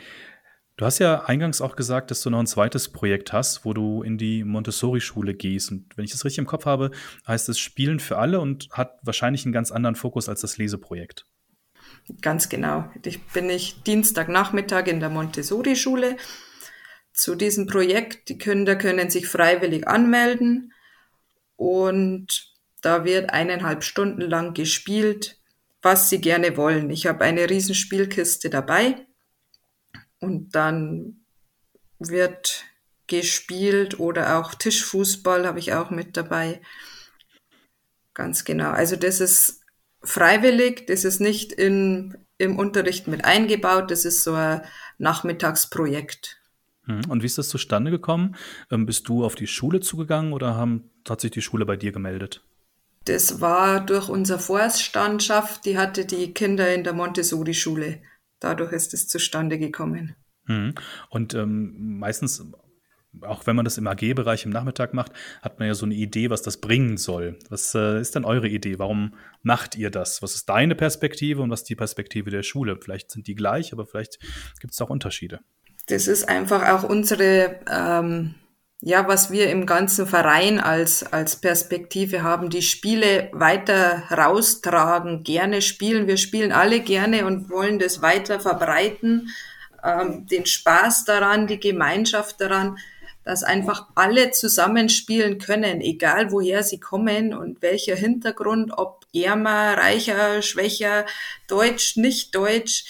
Du 0.76 0.84
hast 0.86 0.98
ja 0.98 1.24
eingangs 1.24 1.60
auch 1.60 1.76
gesagt, 1.76 2.10
dass 2.10 2.22
du 2.22 2.30
noch 2.30 2.40
ein 2.40 2.46
zweites 2.46 2.88
Projekt 2.90 3.32
hast, 3.32 3.64
wo 3.64 3.74
du 3.74 4.02
in 4.02 4.18
die 4.18 4.44
Montessori-Schule 4.44 5.34
gehst. 5.34 5.70
Und 5.70 5.96
wenn 5.96 6.04
ich 6.04 6.10
das 6.10 6.24
richtig 6.24 6.38
im 6.38 6.46
Kopf 6.46 6.66
habe, 6.66 6.90
heißt 7.28 7.48
es 7.48 7.60
Spielen 7.60 8.00
für 8.00 8.18
alle 8.18 8.40
und 8.40 8.68
hat 8.72 8.98
wahrscheinlich 9.02 9.44
einen 9.44 9.52
ganz 9.52 9.70
anderen 9.70 9.94
Fokus 9.94 10.28
als 10.28 10.40
das 10.40 10.58
Leseprojekt. 10.58 11.26
Ganz 12.20 12.48
genau. 12.48 12.90
Ich 13.04 13.22
bin 13.28 13.48
ich 13.48 13.82
Dienstagnachmittag 13.82 14.86
in 14.86 15.00
der 15.00 15.08
Montessori-Schule 15.08 16.16
zu 17.12 17.34
diesem 17.34 17.66
Projekt. 17.66 18.28
Die 18.28 18.36
Kinder 18.36 18.76
können 18.76 19.08
sich 19.08 19.26
freiwillig 19.26 19.88
anmelden 19.88 20.72
und 21.56 22.52
da 22.82 23.04
wird 23.04 23.30
eineinhalb 23.30 23.84
Stunden 23.84 24.20
lang 24.20 24.52
gespielt, 24.52 25.40
was 25.80 26.10
sie 26.10 26.20
gerne 26.20 26.56
wollen. 26.58 26.90
Ich 26.90 27.06
habe 27.06 27.24
eine 27.24 27.48
riesen 27.48 27.74
Spielkiste 27.74 28.50
dabei 28.50 29.06
und 30.20 30.54
dann 30.54 31.24
wird 31.98 32.64
gespielt 33.06 33.98
oder 33.98 34.38
auch 34.38 34.54
Tischfußball 34.54 35.46
habe 35.46 35.58
ich 35.58 35.72
auch 35.72 35.90
mit 35.90 36.16
dabei. 36.16 36.60
Ganz 38.12 38.44
genau. 38.44 38.70
Also 38.70 38.96
das 38.96 39.20
ist 39.20 39.63
freiwillig, 40.04 40.86
das 40.86 41.04
ist 41.04 41.20
nicht 41.20 41.52
in, 41.52 42.16
im 42.38 42.58
Unterricht 42.58 43.08
mit 43.08 43.24
eingebaut, 43.24 43.90
das 43.90 44.04
ist 44.04 44.22
so 44.22 44.34
ein 44.34 44.62
Nachmittagsprojekt. 44.98 46.40
Hm, 46.86 47.02
und 47.08 47.22
wie 47.22 47.26
ist 47.26 47.38
das 47.38 47.48
zustande 47.48 47.90
gekommen? 47.90 48.36
Ähm, 48.70 48.86
bist 48.86 49.08
du 49.08 49.24
auf 49.24 49.34
die 49.34 49.46
Schule 49.46 49.80
zugegangen 49.80 50.32
oder 50.32 50.54
haben, 50.54 50.90
hat 51.08 51.20
sich 51.20 51.30
die 51.30 51.42
Schule 51.42 51.66
bei 51.66 51.76
dir 51.76 51.92
gemeldet? 51.92 52.42
Das 53.06 53.40
war 53.40 53.84
durch 53.84 54.08
unsere 54.08 54.38
Vorstandschaft, 54.38 55.66
die 55.66 55.76
hatte 55.76 56.06
die 56.06 56.32
Kinder 56.32 56.72
in 56.72 56.84
der 56.84 56.94
Montessori-Schule. 56.94 58.00
Dadurch 58.40 58.72
ist 58.72 58.94
es 58.94 59.08
zustande 59.08 59.58
gekommen. 59.58 60.14
Hm. 60.46 60.74
Und 61.10 61.34
ähm, 61.34 61.98
meistens 61.98 62.44
auch 63.22 63.46
wenn 63.46 63.56
man 63.56 63.64
das 63.64 63.78
im 63.78 63.86
AG-Bereich 63.86 64.44
im 64.44 64.50
Nachmittag 64.50 64.94
macht, 64.94 65.12
hat 65.42 65.58
man 65.58 65.68
ja 65.68 65.74
so 65.74 65.86
eine 65.86 65.94
Idee, 65.94 66.30
was 66.30 66.42
das 66.42 66.58
bringen 66.58 66.96
soll. 66.96 67.38
Was 67.48 67.74
äh, 67.74 68.00
ist 68.00 68.14
denn 68.14 68.24
eure 68.24 68.48
Idee? 68.48 68.78
Warum 68.78 69.14
macht 69.42 69.76
ihr 69.76 69.90
das? 69.90 70.22
Was 70.22 70.34
ist 70.34 70.48
deine 70.48 70.74
Perspektive 70.74 71.42
und 71.42 71.50
was 71.50 71.60
ist 71.60 71.68
die 71.68 71.76
Perspektive 71.76 72.30
der 72.30 72.42
Schule? 72.42 72.78
Vielleicht 72.80 73.10
sind 73.10 73.26
die 73.26 73.34
gleich, 73.34 73.72
aber 73.72 73.86
vielleicht 73.86 74.18
gibt 74.60 74.72
es 74.72 74.80
auch 74.80 74.90
Unterschiede. 74.90 75.40
Das 75.86 76.08
ist 76.08 76.28
einfach 76.28 76.68
auch 76.70 76.88
unsere, 76.88 77.60
ähm, 77.70 78.34
ja, 78.80 79.06
was 79.06 79.30
wir 79.30 79.50
im 79.50 79.66
ganzen 79.66 80.06
Verein 80.06 80.58
als, 80.58 81.02
als 81.12 81.36
Perspektive 81.36 82.22
haben, 82.22 82.50
die 82.50 82.62
Spiele 82.62 83.28
weiter 83.32 84.04
raustragen, 84.10 85.24
gerne 85.24 85.62
spielen. 85.62 86.06
Wir 86.06 86.16
spielen 86.16 86.52
alle 86.52 86.80
gerne 86.80 87.26
und 87.26 87.50
wollen 87.50 87.78
das 87.78 88.02
weiter 88.02 88.40
verbreiten. 88.40 89.28
Ähm, 89.82 90.26
den 90.26 90.46
Spaß 90.46 91.04
daran, 91.04 91.46
die 91.46 91.60
Gemeinschaft 91.60 92.40
daran 92.40 92.78
dass 93.24 93.42
einfach 93.42 93.88
alle 93.94 94.30
zusammenspielen 94.30 95.38
können, 95.38 95.80
egal 95.80 96.30
woher 96.30 96.62
sie 96.62 96.78
kommen 96.78 97.34
und 97.34 97.62
welcher 97.62 97.96
Hintergrund, 97.96 98.72
ob 98.76 99.06
ärmer, 99.14 99.76
reicher, 99.76 100.42
schwächer, 100.42 101.06
deutsch, 101.48 101.96
nicht 101.96 102.34
deutsch. 102.34 102.84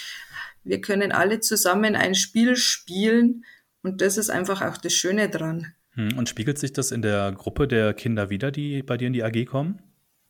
Wir 0.64 0.80
können 0.80 1.12
alle 1.12 1.40
zusammen 1.40 1.94
ein 1.94 2.14
Spiel 2.14 2.56
spielen 2.56 3.44
und 3.82 4.00
das 4.00 4.16
ist 4.16 4.30
einfach 4.30 4.62
auch 4.62 4.76
das 4.76 4.92
Schöne 4.92 5.28
dran. 5.28 5.72
Hm, 5.94 6.18
und 6.18 6.28
spiegelt 6.28 6.58
sich 6.58 6.72
das 6.72 6.90
in 6.90 7.02
der 7.02 7.32
Gruppe 7.32 7.68
der 7.68 7.94
Kinder 7.94 8.30
wieder, 8.30 8.50
die 8.50 8.82
bei 8.82 8.96
dir 8.96 9.06
in 9.06 9.12
die 9.12 9.22
AG 9.22 9.44
kommen? 9.46 9.80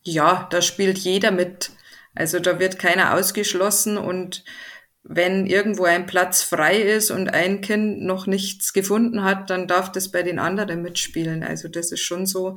Ja, 0.03 0.49
da 0.51 0.61
spielt 0.61 0.99
jeder 0.99 1.31
mit. 1.31 1.71
Also 2.15 2.39
da 2.39 2.61
wird 2.61 2.79
keiner 2.79 3.15
ausgeschlossen 3.15 3.97
und 3.97 4.45
wenn 5.05 5.47
irgendwo 5.47 5.85
ein 5.85 6.07
Platz 6.07 6.43
frei 6.43 6.81
ist 6.81 7.11
und 7.11 7.29
ein 7.29 7.61
Kind 7.61 8.03
noch 8.03 8.27
nichts 8.27 8.73
gefunden 8.73 9.23
hat, 9.23 9.51
dann 9.51 9.69
darf 9.69 9.93
das 9.93 10.11
bei 10.11 10.23
den 10.23 10.39
anderen 10.39 10.83
mitspielen. 10.83 11.43
Also 11.43 11.69
das 11.69 11.93
ist 11.93 12.01
schon 12.01 12.25
so, 12.25 12.57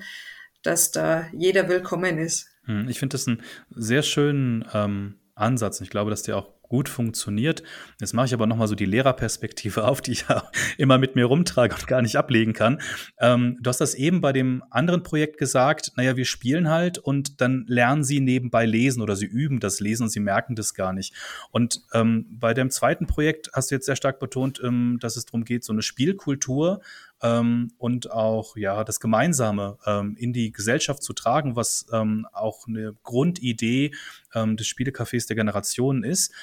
dass 0.63 0.91
da 0.91 1.27
jeder 1.33 1.67
willkommen 1.67 2.17
ist. 2.17 2.47
Hm, 2.63 2.87
ich 2.87 2.99
finde 2.99 3.15
das 3.15 3.27
einen 3.27 3.43
sehr 3.75 4.01
schönen 4.01 4.65
ähm, 4.73 5.15
Ansatz. 5.35 5.81
Ich 5.81 5.89
glaube, 5.89 6.09
dass 6.09 6.23
der 6.23 6.37
auch 6.37 6.56
gut 6.67 6.89
funktioniert. 6.89 7.63
Jetzt 7.99 8.13
mache 8.13 8.27
ich 8.27 8.33
aber 8.33 8.47
nochmal 8.47 8.67
so 8.67 8.75
die 8.75 8.85
Lehrerperspektive 8.85 9.83
auf, 9.87 10.01
die 10.01 10.11
ich 10.11 10.25
ja 10.29 10.49
immer 10.77 10.97
mit 10.97 11.15
mir 11.15 11.25
rumtrage 11.25 11.75
und 11.75 11.87
gar 11.87 12.01
nicht 12.01 12.15
ablegen 12.15 12.53
kann. 12.53 12.81
Ähm, 13.19 13.57
du 13.61 13.69
hast 13.69 13.81
das 13.81 13.95
eben 13.95 14.21
bei 14.21 14.33
dem 14.33 14.63
anderen 14.69 15.03
Projekt 15.03 15.37
gesagt, 15.37 15.91
naja, 15.95 16.15
wir 16.17 16.25
spielen 16.25 16.69
halt 16.69 16.97
und 16.97 17.41
dann 17.41 17.65
lernen 17.67 18.03
sie 18.03 18.19
nebenbei 18.19 18.65
lesen 18.65 19.01
oder 19.01 19.15
sie 19.15 19.25
üben 19.25 19.59
das 19.59 19.79
Lesen 19.79 20.03
und 20.03 20.09
sie 20.09 20.19
merken 20.19 20.55
das 20.55 20.73
gar 20.73 20.93
nicht. 20.93 21.13
Und 21.51 21.81
ähm, 21.93 22.25
bei 22.29 22.53
dem 22.53 22.69
zweiten 22.69 23.07
Projekt 23.07 23.51
hast 23.53 23.71
du 23.71 23.75
jetzt 23.75 23.85
sehr 23.85 23.95
stark 23.95 24.19
betont, 24.19 24.61
ähm, 24.63 24.97
dass 25.01 25.15
es 25.15 25.25
darum 25.25 25.43
geht, 25.43 25.63
so 25.63 25.73
eine 25.73 25.81
Spielkultur 25.81 26.81
ähm, 27.21 27.71
und 27.77 28.11
auch 28.11 28.55
ja 28.55 28.83
das 28.83 28.99
Gemeinsame 28.99 29.77
ähm, 29.85 30.15
in 30.17 30.33
die 30.33 30.51
Gesellschaft 30.51 31.03
zu 31.03 31.13
tragen, 31.13 31.55
was 31.55 31.85
ähm, 31.91 32.27
auch 32.31 32.67
eine 32.67 32.93
Grundidee 33.03 33.93
ähm, 34.33 34.57
des 34.57 34.67
Spielecafés 34.67 35.27
der 35.27 35.35
Generationen 35.35 36.03
ist. 36.03 36.33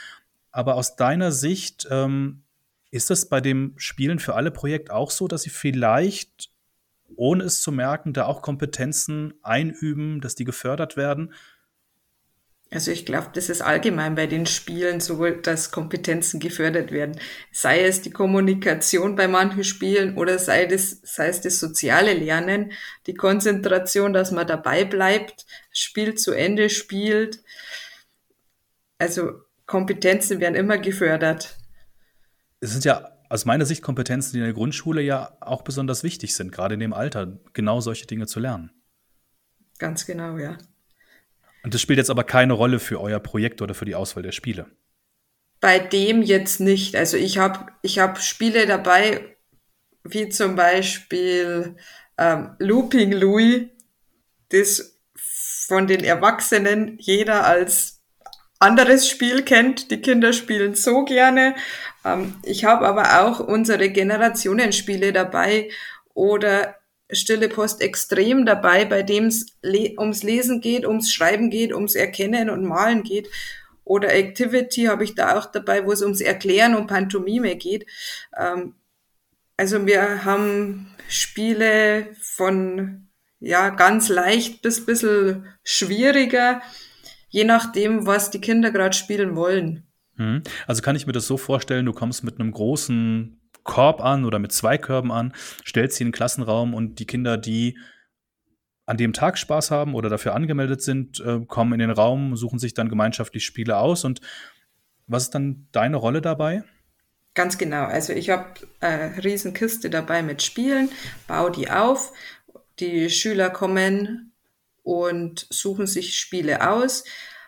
Aber 0.51 0.77
aus 0.77 0.97
deiner 0.97 1.33
Sicht 1.33 1.87
ähm, 1.91 2.43
ist 2.91 3.11
das 3.11 3.29
bei 3.29 3.41
dem 3.41 3.75
Spielen 3.77 4.19
für 4.19 4.35
alle 4.35 4.51
Projekt 4.51 4.91
auch 4.91 5.11
so, 5.11 5.29
dass 5.29 5.43
sie 5.43 5.51
vielleicht 5.51 6.51
ohne 7.17 7.45
es 7.45 7.61
zu 7.61 7.73
merken, 7.73 8.13
da 8.13 8.27
auch 8.27 8.43
Kompetenzen 8.43 9.35
einüben, 9.43 10.21
dass 10.21 10.35
die 10.35 10.45
gefördert 10.45 10.97
werden? 10.97 11.33
Also 12.71 12.91
ich 12.91 13.07
glaube, 13.07 13.29
das 13.35 13.51
ist 13.51 13.61
allgemein 13.61 14.17
bei 14.17 14.27
den 14.27 14.47
Spielen 14.47 15.01
so, 15.01 15.25
dass 15.31 15.71
Kompetenzen 15.71 16.41
gefördert 16.41 16.91
werden. 16.91 17.21
Sei 17.53 17.85
es 17.85 18.03
die 18.03 18.11
Kommunikation 18.11 19.15
bei 19.15 19.29
manchen 19.29 19.63
Spielen 19.63 20.17
oder 20.17 20.39
sei, 20.41 20.67
das, 20.67 20.99
sei 21.05 21.29
es 21.29 21.41
das 21.41 21.61
soziale 21.61 22.15
Lernen, 22.15 22.73
die 23.07 23.15
Konzentration, 23.15 24.13
dass 24.13 24.33
man 24.33 24.47
dabei 24.47 24.85
bleibt, 24.85 25.47
Spiel 25.71 26.17
zu 26.17 26.33
Ende 26.33 26.69
spielt. 26.69 27.45
Also 28.99 29.43
Kompetenzen 29.67 30.41
werden 30.41 30.57
immer 30.57 30.79
gefördert. 30.79 31.57
Es 32.61 32.73
sind 32.73 32.85
ja 32.85 33.15
aus 33.29 33.45
meiner 33.45 33.67
Sicht 33.67 33.83
Kompetenzen, 33.83 34.33
die 34.33 34.39
in 34.39 34.45
der 34.45 34.53
Grundschule 34.53 35.01
ja 35.01 35.37
auch 35.41 35.63
besonders 35.63 36.03
wichtig 36.03 36.35
sind, 36.35 36.51
gerade 36.51 36.75
in 36.75 36.81
dem 36.81 36.93
Alter, 36.93 37.39
genau 37.53 37.81
solche 37.81 38.07
Dinge 38.07 38.27
zu 38.27 38.41
lernen. 38.41 38.71
Ganz 39.79 40.07
genau, 40.07 40.39
ja. 40.39 40.57
Und 41.65 41.73
das 41.73 41.81
spielt 41.81 41.97
jetzt 41.97 42.11
aber 42.11 42.25
keine 42.25 42.53
Rolle 42.53 42.79
für 42.79 43.01
euer 43.01 43.19
Projekt 43.19 43.63
oder 43.63 43.75
für 43.75 43.87
die 43.87 43.95
Auswahl 43.95 44.23
der 44.23 44.33
Spiele. 44.33 44.67
Bei 45.61 45.79
dem 45.79 46.21
jetzt 46.23 46.61
nicht. 46.61 46.95
Also 46.95 47.17
ich 47.17 47.39
habe 47.39 47.73
ich 47.81 47.99
hab 47.99 48.21
Spiele 48.21 48.67
dabei, 48.67 49.37
wie 50.05 50.29
zum 50.29 50.57
Beispiel 50.57 51.77
ähm, 52.19 52.55
Looping 52.59 53.13
Louis, 53.13 53.63
das 54.51 55.01
von 55.67 55.87
den 55.87 56.05
Erwachsenen 56.05 56.99
jeder 57.01 57.47
als 57.47 58.03
anderes 58.59 59.09
Spiel 59.09 59.43
kennt. 59.43 59.91
Die 59.91 60.03
Kinder 60.03 60.35
spielen 60.35 60.75
so 60.75 61.05
gerne. 61.07 61.55
Ähm, 62.05 62.35
ich 62.43 62.67
habe 62.67 62.87
aber 62.87 63.23
auch 63.23 63.41
unsere 63.41 63.89
Generationenspiele 63.89 65.15
dabei 65.15 65.71
oder 66.13 66.77
Stille 67.11 67.49
Post 67.49 67.81
extrem 67.81 68.47
dabei, 68.47 68.85
bei 68.85 69.03
dem 69.03 69.27
es 69.27 69.47
le 69.63 69.95
ums 69.99 70.23
Lesen 70.23 70.61
geht, 70.61 70.87
ums 70.87 71.13
Schreiben 71.13 71.51
geht, 71.51 71.73
ums 71.73 71.95
Erkennen 71.95 72.51
und 72.51 72.65
Malen 72.65 73.03
geht. 73.03 73.29
Oder 73.85 74.15
Activity 74.15 74.85
habe 74.85 75.05
ich 75.05 75.15
da 75.15 75.39
auch 75.39 75.47
dabei, 75.47 75.85
wo 75.85 75.93
es 75.93 76.03
ums 76.03 76.21
Erklären 76.21 76.75
und 76.75 76.87
Pantomime 76.87 77.57
geht. 77.57 77.87
Ähm, 78.37 78.75
also 79.57 79.87
wir 79.87 80.25
haben 80.25 80.95
Spiele 81.09 82.09
von 82.21 83.09
ja 83.41 83.69
ganz 83.69 84.09
leicht 84.09 84.63
bis 84.63 84.85
bisschen 84.85 85.47
schwieriger, 85.63 86.63
je 87.29 87.45
nachdem, 87.45 88.07
was 88.07 88.31
die 88.31 88.41
Kinder 88.41 88.71
gerade 88.71 88.97
spielen 88.97 89.37
wollen. 89.37 89.87
Mhm. 90.17 90.43
Also 90.67 90.83
kann 90.83 90.97
ich 90.97 91.07
mir 91.07 91.13
das 91.13 91.27
so 91.27 91.37
vorstellen, 91.37 91.85
du 91.85 91.93
kommst 91.93 92.25
mit 92.25 92.41
einem 92.41 92.53
großen 92.53 93.39
Korb 93.65 94.01
an 94.01 94.25
oder 94.25 94.39
mit 94.39 94.53
zwei 94.53 94.79
Körben 94.79 95.11
an, 95.11 95.33
stellst 95.67 95.97
sie 95.97 96.05
in 96.05 96.09
den 96.09 96.15
Klassenraum 96.15 96.75
und 96.75 96.99
die 97.01 97.07
Kinder, 97.07 97.37
die 97.37 97.77
an 98.87 98.97
dem 98.97 99.13
Tag 99.13 99.39
Spaß 99.39 99.71
haben 99.71 99.95
oder 99.95 100.09
dafür 100.09 100.35
angemeldet 100.35 100.83
sind, 100.83 101.21
äh, 101.21 101.41
kommen 101.47 101.73
in 101.73 101.79
den 101.79 101.91
Raum, 101.91 102.37
suchen 102.37 102.59
sich 102.59 102.75
dann 102.75 102.89
gemeinschaftlich 102.89 103.45
Spiele 103.45 103.79
aus. 103.79 104.05
Und 104.05 104.21
was 105.07 105.25
ist 105.25 105.35
dann 105.35 105.69
deine 105.73 105.97
Rolle 105.97 106.21
dabei? 106.21 106.63
Ganz 107.35 107.59
genau. 107.59 107.85
Also 107.85 108.13
ich 108.13 108.31
habe 108.31 108.47
eine 108.81 109.25
Riesenkiste 109.25 109.91
dabei 109.91 110.23
mit 110.23 110.43
Spielen, 110.43 110.91
baue 111.27 111.51
die 111.51 111.71
auf. 111.71 112.13
Die 112.79 113.11
Schüler 113.11 113.51
kommen 113.51 114.33
und 114.83 115.47
suchen 115.51 115.87
sich 115.87 116.17
Spiele 116.17 116.71
aus. 116.71 117.05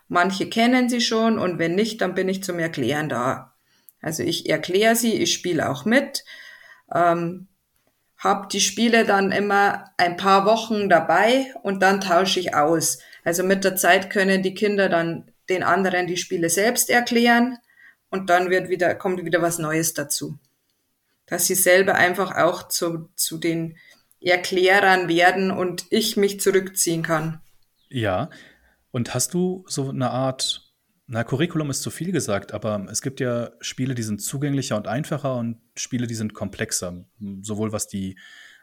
Manche 0.09 0.49
kennen 0.49 0.89
sie 0.89 1.01
schon 1.01 1.39
und 1.39 1.59
wenn 1.59 1.75
nicht, 1.75 2.01
dann 2.01 2.15
bin 2.15 2.29
ich 2.29 2.43
zum 2.43 2.59
Erklären 2.59 3.09
da. 3.09 3.56
Also 4.01 4.23
ich 4.23 4.49
erkläre 4.49 4.97
sie, 4.97 5.15
ich 5.15 5.33
spiele 5.33 5.69
auch 5.69 5.85
mit, 5.85 6.25
ähm, 6.95 7.49
habe 8.19 8.49
die 8.51 8.61
Spiele 8.61 9.05
dann 9.05 9.33
immer 9.33 9.91
ein 9.97 10.17
paar 10.17 10.47
Wochen 10.47 10.89
dabei 10.89 11.53
und 11.63 11.83
dann 11.83 12.01
tausche 12.01 12.41
ich 12.41 12.55
aus. 12.55 12.99
Also 13.25 13.43
mit 13.43 13.65
der 13.65 13.77
Zeit 13.77 14.11
können 14.11 14.43
die 14.43 14.55
Kinder 14.55 14.89
dann 14.89 15.31
den 15.49 15.63
anderen 15.63 16.07
die 16.07 16.17
Spiele 16.17 16.51
selbst 16.51 16.91
erklären 16.91 17.59
und 18.11 18.31
dann 18.31 18.51
wird 18.51 18.69
wieder, 18.69 18.95
kommt 18.95 19.25
wieder 19.25 19.43
was 19.43 19.59
Neues 19.59 19.95
dazu. 19.95 20.39
Dass 21.27 21.47
sie 21.47 21.55
selber 21.55 21.97
einfach 21.97 22.37
auch 22.37 22.69
zu, 22.69 23.11
zu 23.17 23.39
den 23.39 23.77
Erklärern 24.21 25.09
werden 25.09 25.51
und 25.51 25.87
ich 25.91 26.17
mich 26.17 26.41
zurückziehen 26.41 27.03
kann. 27.03 27.41
Ja. 27.89 28.31
Und 28.91 29.13
hast 29.13 29.35
du 29.35 29.65
so 29.69 29.91
eine 29.91 30.11
Art 30.11 30.66
na, 31.09 31.23
Curriculum 31.23 31.71
ist 31.71 31.83
zu 31.83 31.91
viel 31.91 32.11
gesagt, 32.11 32.53
aber 32.53 32.87
es 32.91 33.01
gibt 33.01 33.21
ja 33.21 33.53
Spiele, 33.61 33.95
die 33.95 34.03
sind 34.03 34.21
zugänglicher 34.21 34.77
und 34.77 34.89
einfacher 34.89 35.37
und 35.37 35.59
Spiele, 35.77 36.07
die 36.07 36.15
sind 36.15 36.35
komplexer. 36.35 37.05
Sowohl 37.43 37.73
was 37.73 37.87
die 37.87 38.17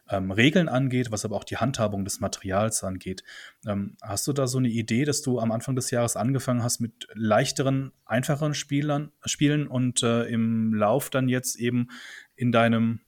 ähm, 0.09 0.31
Regeln 0.31 0.67
angeht, 0.67 1.11
was 1.11 1.23
aber 1.23 1.37
auch 1.37 1.45
die 1.45 1.57
Handhabung 1.57 2.03
des 2.03 2.19
Materials 2.19 2.83
angeht. 2.83 3.23
Ähm, 3.65 3.95
hast 4.01 4.27
du 4.27 4.33
da 4.33 4.47
so 4.47 4.57
eine 4.57 4.67
Idee, 4.67 5.05
dass 5.05 5.21
du 5.21 5.39
am 5.39 5.51
Anfang 5.51 5.75
des 5.75 5.91
Jahres 5.91 6.17
angefangen 6.17 6.63
hast 6.63 6.81
mit 6.81 7.07
leichteren, 7.13 7.93
einfacheren 8.05 8.53
Spielern, 8.53 9.13
Spielen 9.25 9.67
und 9.67 10.03
äh, 10.03 10.23
im 10.25 10.73
Lauf 10.73 11.09
dann 11.09 11.29
jetzt 11.29 11.55
eben 11.55 11.87
in 12.35 12.51
deinem 12.51 12.99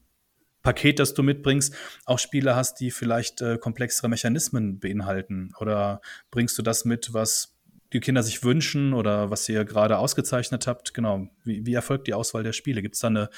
Paket, 0.62 1.00
das 1.00 1.14
du 1.14 1.24
mitbringst, 1.24 1.76
auch 2.06 2.20
Spiele 2.20 2.56
hast, 2.56 2.80
die 2.80 2.90
vielleicht 2.90 3.42
äh, 3.42 3.58
komplexere 3.58 4.08
Mechanismen 4.10 4.80
beinhalten? 4.80 5.52
Oder 5.60 6.02
bringst 6.32 6.58
du 6.58 6.62
das 6.62 6.86
mit, 6.86 7.14
was 7.14 7.55
die 7.96 8.02
Kinder 8.02 8.24
sich 8.24 8.44
wünschen 8.44 8.94
oder 8.94 9.32
was 9.32 9.48
ihr 9.48 9.64
gerade 9.66 9.98
ausgezeichnet 9.98 10.68
habt. 10.68 10.94
Genau. 10.94 11.28
Wie, 11.44 11.66
wie 11.66 11.74
erfolgt 11.74 12.08
die 12.08 12.14
Auswahl 12.14 12.44
der 12.44 12.54
Spiele? 12.54 12.82
Gibt 12.82 12.96
es 12.96 13.02
da 13.02 13.08
eine, 13.08 13.30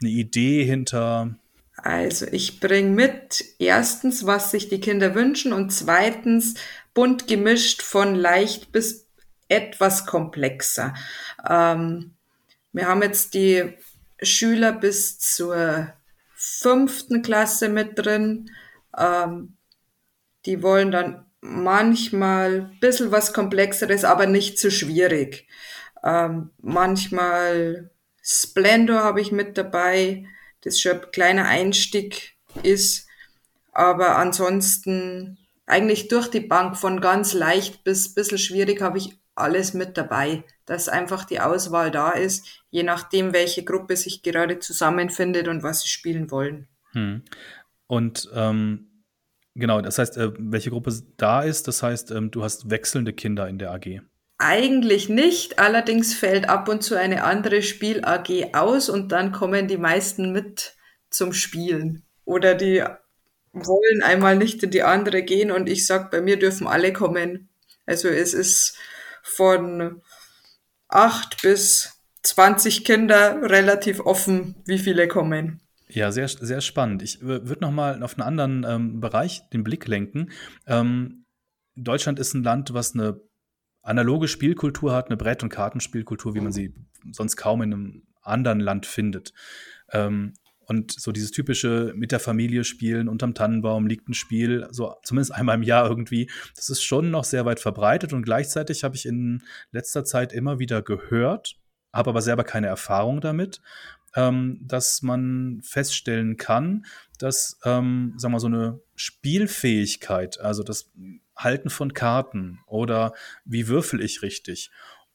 eine 0.00 0.10
Idee 0.10 0.64
hinter? 0.64 1.34
Also 1.76 2.26
ich 2.30 2.60
bringe 2.60 2.90
mit 2.90 3.44
erstens, 3.58 4.26
was 4.26 4.50
sich 4.50 4.68
die 4.68 4.80
Kinder 4.80 5.14
wünschen 5.14 5.52
und 5.52 5.70
zweitens 5.72 6.54
bunt 6.92 7.26
gemischt 7.26 7.80
von 7.80 8.14
leicht 8.14 8.70
bis 8.70 9.08
etwas 9.48 10.06
komplexer. 10.06 10.94
Ähm, 11.48 12.14
wir 12.72 12.86
haben 12.86 13.02
jetzt 13.02 13.32
die 13.32 13.72
Schüler 14.20 14.72
bis 14.72 15.18
zur 15.18 15.92
fünften 16.34 17.22
Klasse 17.22 17.70
mit 17.70 17.98
drin. 17.98 18.50
Ähm, 18.96 19.56
die 20.44 20.62
wollen 20.62 20.90
dann 20.90 21.24
manchmal 21.42 22.70
ein 22.70 22.80
bisschen 22.80 23.10
was 23.10 23.34
Komplexeres, 23.34 24.04
aber 24.04 24.26
nicht 24.26 24.58
zu 24.58 24.70
schwierig. 24.70 25.46
Ähm, 26.02 26.50
manchmal 26.62 27.90
Splendor 28.22 29.02
habe 29.02 29.20
ich 29.20 29.32
mit 29.32 29.58
dabei, 29.58 30.24
das 30.62 30.80
schon 30.80 30.92
ein 30.92 31.10
kleiner 31.10 31.46
Einstieg 31.46 32.36
ist, 32.62 33.08
aber 33.72 34.16
ansonsten 34.16 35.38
eigentlich 35.66 36.08
durch 36.08 36.28
die 36.28 36.40
Bank 36.40 36.76
von 36.76 37.00
ganz 37.00 37.34
leicht 37.34 37.84
bis 37.84 38.14
bisschen 38.14 38.38
schwierig 38.38 38.80
habe 38.80 38.98
ich 38.98 39.18
alles 39.34 39.74
mit 39.74 39.96
dabei, 39.96 40.44
dass 40.66 40.88
einfach 40.88 41.24
die 41.24 41.40
Auswahl 41.40 41.90
da 41.90 42.10
ist, 42.10 42.46
je 42.70 42.82
nachdem, 42.82 43.32
welche 43.32 43.64
Gruppe 43.64 43.96
sich 43.96 44.22
gerade 44.22 44.58
zusammenfindet 44.58 45.48
und 45.48 45.62
was 45.62 45.82
sie 45.82 45.88
spielen 45.88 46.30
wollen. 46.30 46.68
Hm. 46.92 47.22
Und 47.86 48.30
ähm, 48.34 48.91
Genau, 49.54 49.80
das 49.80 49.98
heißt, 49.98 50.16
äh, 50.16 50.32
welche 50.38 50.70
Gruppe 50.70 50.92
da 51.16 51.42
ist, 51.42 51.68
das 51.68 51.82
heißt, 51.82 52.10
ähm, 52.10 52.30
du 52.30 52.42
hast 52.42 52.70
wechselnde 52.70 53.12
Kinder 53.12 53.48
in 53.48 53.58
der 53.58 53.70
AG. 53.72 54.00
Eigentlich 54.38 55.08
nicht, 55.08 55.58
allerdings 55.58 56.14
fällt 56.14 56.48
ab 56.48 56.68
und 56.68 56.82
zu 56.82 56.96
eine 56.96 57.22
andere 57.24 57.62
Spiel-AG 57.62 58.54
aus 58.54 58.88
und 58.88 59.12
dann 59.12 59.30
kommen 59.30 59.68
die 59.68 59.76
meisten 59.76 60.32
mit 60.32 60.74
zum 61.10 61.32
Spielen. 61.32 62.04
Oder 62.24 62.54
die 62.54 62.82
wollen 63.52 64.02
einmal 64.02 64.36
nicht 64.36 64.62
in 64.62 64.70
die 64.70 64.82
andere 64.82 65.22
gehen 65.22 65.50
und 65.50 65.68
ich 65.68 65.86
sag, 65.86 66.10
bei 66.10 66.20
mir 66.20 66.38
dürfen 66.38 66.66
alle 66.66 66.92
kommen. 66.92 67.50
Also 67.84 68.08
es 68.08 68.32
ist 68.32 68.76
von 69.22 70.02
acht 70.88 71.42
bis 71.42 72.00
20 72.22 72.84
Kinder 72.84 73.42
relativ 73.42 74.00
offen, 74.00 74.56
wie 74.64 74.78
viele 74.78 75.08
kommen. 75.08 75.60
Ja, 75.94 76.10
sehr, 76.10 76.28
sehr 76.28 76.60
spannend. 76.60 77.02
Ich 77.02 77.20
würde 77.20 77.60
noch 77.60 77.70
mal 77.70 78.02
auf 78.02 78.18
einen 78.18 78.26
anderen 78.26 78.64
ähm, 78.66 79.00
Bereich 79.00 79.48
den 79.50 79.62
Blick 79.62 79.86
lenken. 79.86 80.30
Ähm, 80.66 81.26
Deutschland 81.74 82.18
ist 82.18 82.34
ein 82.34 82.42
Land, 82.42 82.72
was 82.72 82.94
eine 82.94 83.20
analoge 83.82 84.28
Spielkultur 84.28 84.94
hat, 84.94 85.06
eine 85.06 85.16
Brett- 85.16 85.42
und 85.42 85.50
Kartenspielkultur, 85.50 86.34
wie 86.34 86.40
man 86.40 86.52
sie 86.52 86.74
sonst 87.10 87.36
kaum 87.36 87.62
in 87.62 87.72
einem 87.72 88.02
anderen 88.22 88.60
Land 88.60 88.86
findet. 88.86 89.32
Ähm, 89.90 90.34
und 90.60 90.92
so 90.92 91.12
dieses 91.12 91.32
typische 91.32 91.92
mit 91.94 92.12
der 92.12 92.20
Familie 92.20 92.64
spielen, 92.64 93.08
unterm 93.08 93.34
Tannenbaum 93.34 93.86
liegt 93.86 94.08
ein 94.08 94.14
Spiel, 94.14 94.68
so 94.70 94.94
zumindest 95.02 95.34
einmal 95.34 95.56
im 95.56 95.62
Jahr 95.62 95.88
irgendwie, 95.88 96.30
das 96.54 96.70
ist 96.70 96.82
schon 96.82 97.10
noch 97.10 97.24
sehr 97.24 97.44
weit 97.44 97.60
verbreitet 97.60 98.12
und 98.12 98.22
gleichzeitig 98.22 98.84
habe 98.84 98.94
ich 98.94 99.04
in 99.04 99.42
letzter 99.72 100.04
Zeit 100.04 100.32
immer 100.32 100.58
wieder 100.60 100.80
gehört, 100.80 101.56
habe 101.92 102.10
aber 102.10 102.22
selber 102.22 102.44
keine 102.44 102.68
Erfahrung 102.68 103.20
damit, 103.20 103.60
ähm, 104.16 104.60
dass 104.62 105.02
man 105.02 105.60
feststellen 105.62 106.36
kann, 106.36 106.84
dass, 107.18 107.58
ähm, 107.64 108.14
sagen 108.16 108.34
wir 108.34 108.40
so 108.40 108.46
eine 108.46 108.80
Spielfähigkeit, 108.94 110.40
also 110.40 110.62
das 110.62 110.90
Halten 111.36 111.70
von 111.70 111.94
Karten 111.94 112.60
oder 112.66 113.14
wie 113.44 113.68
würfel 113.68 114.00
ich 114.00 114.22
richtig 114.22 114.70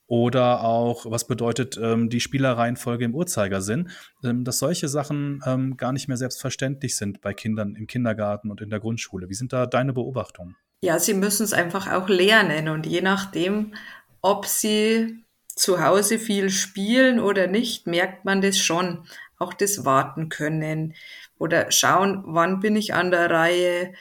oder 0.08 0.64
auch, 0.64 1.06
was 1.06 1.28
bedeutet 1.28 1.78
ähm, 1.82 2.10
die 2.10 2.22
Spielerreihenfolge 2.22 3.06
im 3.06 3.14
Uhrzeigersinn, 3.14 3.90
ähm, 4.24 4.46
dass 4.46 4.60
solche 4.60 4.88
Sachen 4.88 5.42
ähm, 5.46 5.76
gar 5.76 5.92
nicht 5.92 6.08
mehr 6.08 6.18
selbstverständlich 6.18 6.96
sind 6.96 7.22
bei 7.22 7.34
Kindern 7.34 7.76
im 7.76 7.88
Kindergarten 7.88 8.50
und 8.50 8.62
in 8.62 8.70
der 8.70 8.80
Grundschule. 8.80 9.30
Wie 9.30 9.34
sind 9.34 9.52
da 9.52 9.66
deine 9.66 9.94
Beobachtungen? 9.94 10.56
Ja, 10.82 10.98
sie 11.00 11.14
müssen 11.14 11.44
es 11.44 11.54
einfach 11.54 11.92
auch 11.92 12.08
lernen 12.08 12.70
und 12.70 12.86
je 12.86 13.02
nachdem, 13.02 13.74
ob 14.22 14.46
sie 14.46 15.24
zu 15.58 15.84
Hause 15.84 16.20
viel 16.20 16.50
spielen 16.50 17.20
oder 17.20 17.48
nicht, 17.48 17.88
merkt 17.88 18.26
man 18.26 18.42
das 18.42 18.58
schon. 18.58 19.08
Auch 19.40 19.54
das 19.54 19.86
Warten 19.86 20.30
können 20.30 20.96
oder 21.38 21.72
schauen, 21.72 22.24
wann 22.26 22.60
bin 22.60 22.76
ich 22.76 22.94
an 22.94 23.12
der 23.12 23.30
Reihe, 23.30 23.94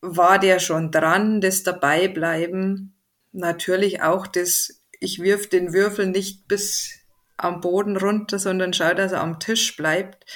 war 0.00 0.38
der 0.38 0.60
schon 0.60 0.90
dran, 0.90 1.40
das 1.40 1.62
dabei 1.62 2.08
bleiben. 2.08 2.94
Natürlich 3.32 4.02
auch 4.02 4.26
das 4.26 4.80
ich 5.00 5.20
wirf 5.20 5.48
den 5.48 5.72
Würfel 5.72 6.06
nicht 6.06 6.46
bis 6.46 7.00
am 7.36 7.60
Boden 7.60 7.96
runter, 7.96 8.38
sondern 8.38 8.74
schaue, 8.74 8.94
dass 8.94 9.12
er 9.12 9.22
am 9.22 9.40
Tisch 9.40 9.76
bleibt. 9.76 10.26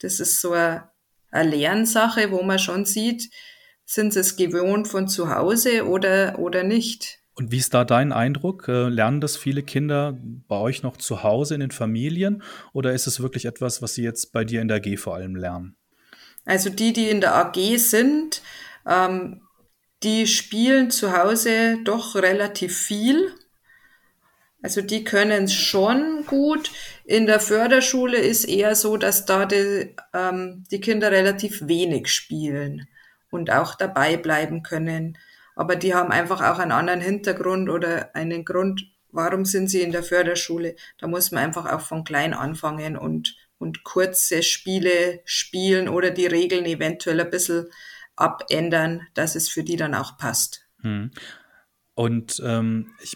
Das 0.00 0.18
ist 0.18 0.40
so 0.40 0.52
eine, 0.52 0.90
eine 1.30 1.50
Lernsache, 1.50 2.30
wo 2.30 2.42
man 2.42 2.58
schon 2.58 2.86
sieht, 2.86 3.30
sind 3.84 4.14
sie 4.14 4.20
es 4.20 4.36
gewohnt 4.36 4.88
von 4.88 5.08
zu 5.08 5.28
Hause 5.32 5.86
oder, 5.86 6.38
oder 6.38 6.62
nicht. 6.62 7.20
Und 7.36 7.50
wie 7.50 7.58
ist 7.58 7.74
da 7.74 7.84
dein 7.84 8.12
Eindruck? 8.12 8.68
Äh, 8.68 8.88
lernen 8.88 9.20
das 9.20 9.36
viele 9.36 9.62
Kinder 9.62 10.16
bei 10.48 10.56
euch 10.56 10.82
noch 10.82 10.96
zu 10.96 11.22
Hause 11.22 11.54
in 11.54 11.60
den 11.60 11.72
Familien 11.72 12.42
oder 12.72 12.92
ist 12.92 13.06
es 13.06 13.20
wirklich 13.20 13.44
etwas, 13.44 13.82
was 13.82 13.94
sie 13.94 14.04
jetzt 14.04 14.32
bei 14.32 14.44
dir 14.44 14.60
in 14.60 14.68
der 14.68 14.76
AG 14.76 14.96
vor 14.98 15.16
allem 15.16 15.34
lernen? 15.34 15.76
Also 16.44 16.70
die, 16.70 16.92
die 16.92 17.08
in 17.08 17.20
der 17.20 17.34
AG 17.34 17.78
sind, 17.78 18.42
ähm, 18.86 19.40
die 20.02 20.26
spielen 20.26 20.90
zu 20.90 21.16
Hause 21.16 21.78
doch 21.84 22.14
relativ 22.14 22.76
viel. 22.76 23.32
Also 24.62 24.80
die 24.80 25.02
können 25.04 25.44
es 25.44 25.54
schon 25.54 26.24
gut. 26.26 26.70
In 27.04 27.26
der 27.26 27.40
Förderschule 27.40 28.18
ist 28.18 28.44
eher 28.44 28.76
so, 28.76 28.96
dass 28.96 29.24
da 29.24 29.44
die, 29.46 29.94
ähm, 30.12 30.64
die 30.70 30.80
Kinder 30.80 31.10
relativ 31.10 31.66
wenig 31.66 32.08
spielen 32.08 32.86
und 33.30 33.50
auch 33.50 33.74
dabei 33.74 34.16
bleiben 34.16 34.62
können. 34.62 35.18
Aber 35.54 35.76
die 35.76 35.94
haben 35.94 36.10
einfach 36.10 36.40
auch 36.40 36.58
einen 36.58 36.72
anderen 36.72 37.00
Hintergrund 37.00 37.68
oder 37.70 38.14
einen 38.14 38.44
Grund, 38.44 38.86
warum 39.10 39.44
sind 39.44 39.68
sie 39.68 39.82
in 39.82 39.92
der 39.92 40.02
Förderschule. 40.02 40.76
Da 40.98 41.06
muss 41.06 41.30
man 41.30 41.44
einfach 41.44 41.70
auch 41.70 41.80
von 41.80 42.04
klein 42.04 42.34
anfangen 42.34 42.96
und, 42.96 43.36
und 43.58 43.84
kurze 43.84 44.42
Spiele 44.42 45.20
spielen 45.24 45.88
oder 45.88 46.10
die 46.10 46.26
Regeln 46.26 46.64
eventuell 46.64 47.20
ein 47.20 47.30
bisschen 47.30 47.68
abändern, 48.16 49.06
dass 49.14 49.34
es 49.34 49.48
für 49.48 49.62
die 49.62 49.76
dann 49.76 49.94
auch 49.94 50.18
passt. 50.18 50.66
Hm. 50.80 51.10
Und 51.94 52.42
ähm, 52.44 52.92
ich 53.02 53.14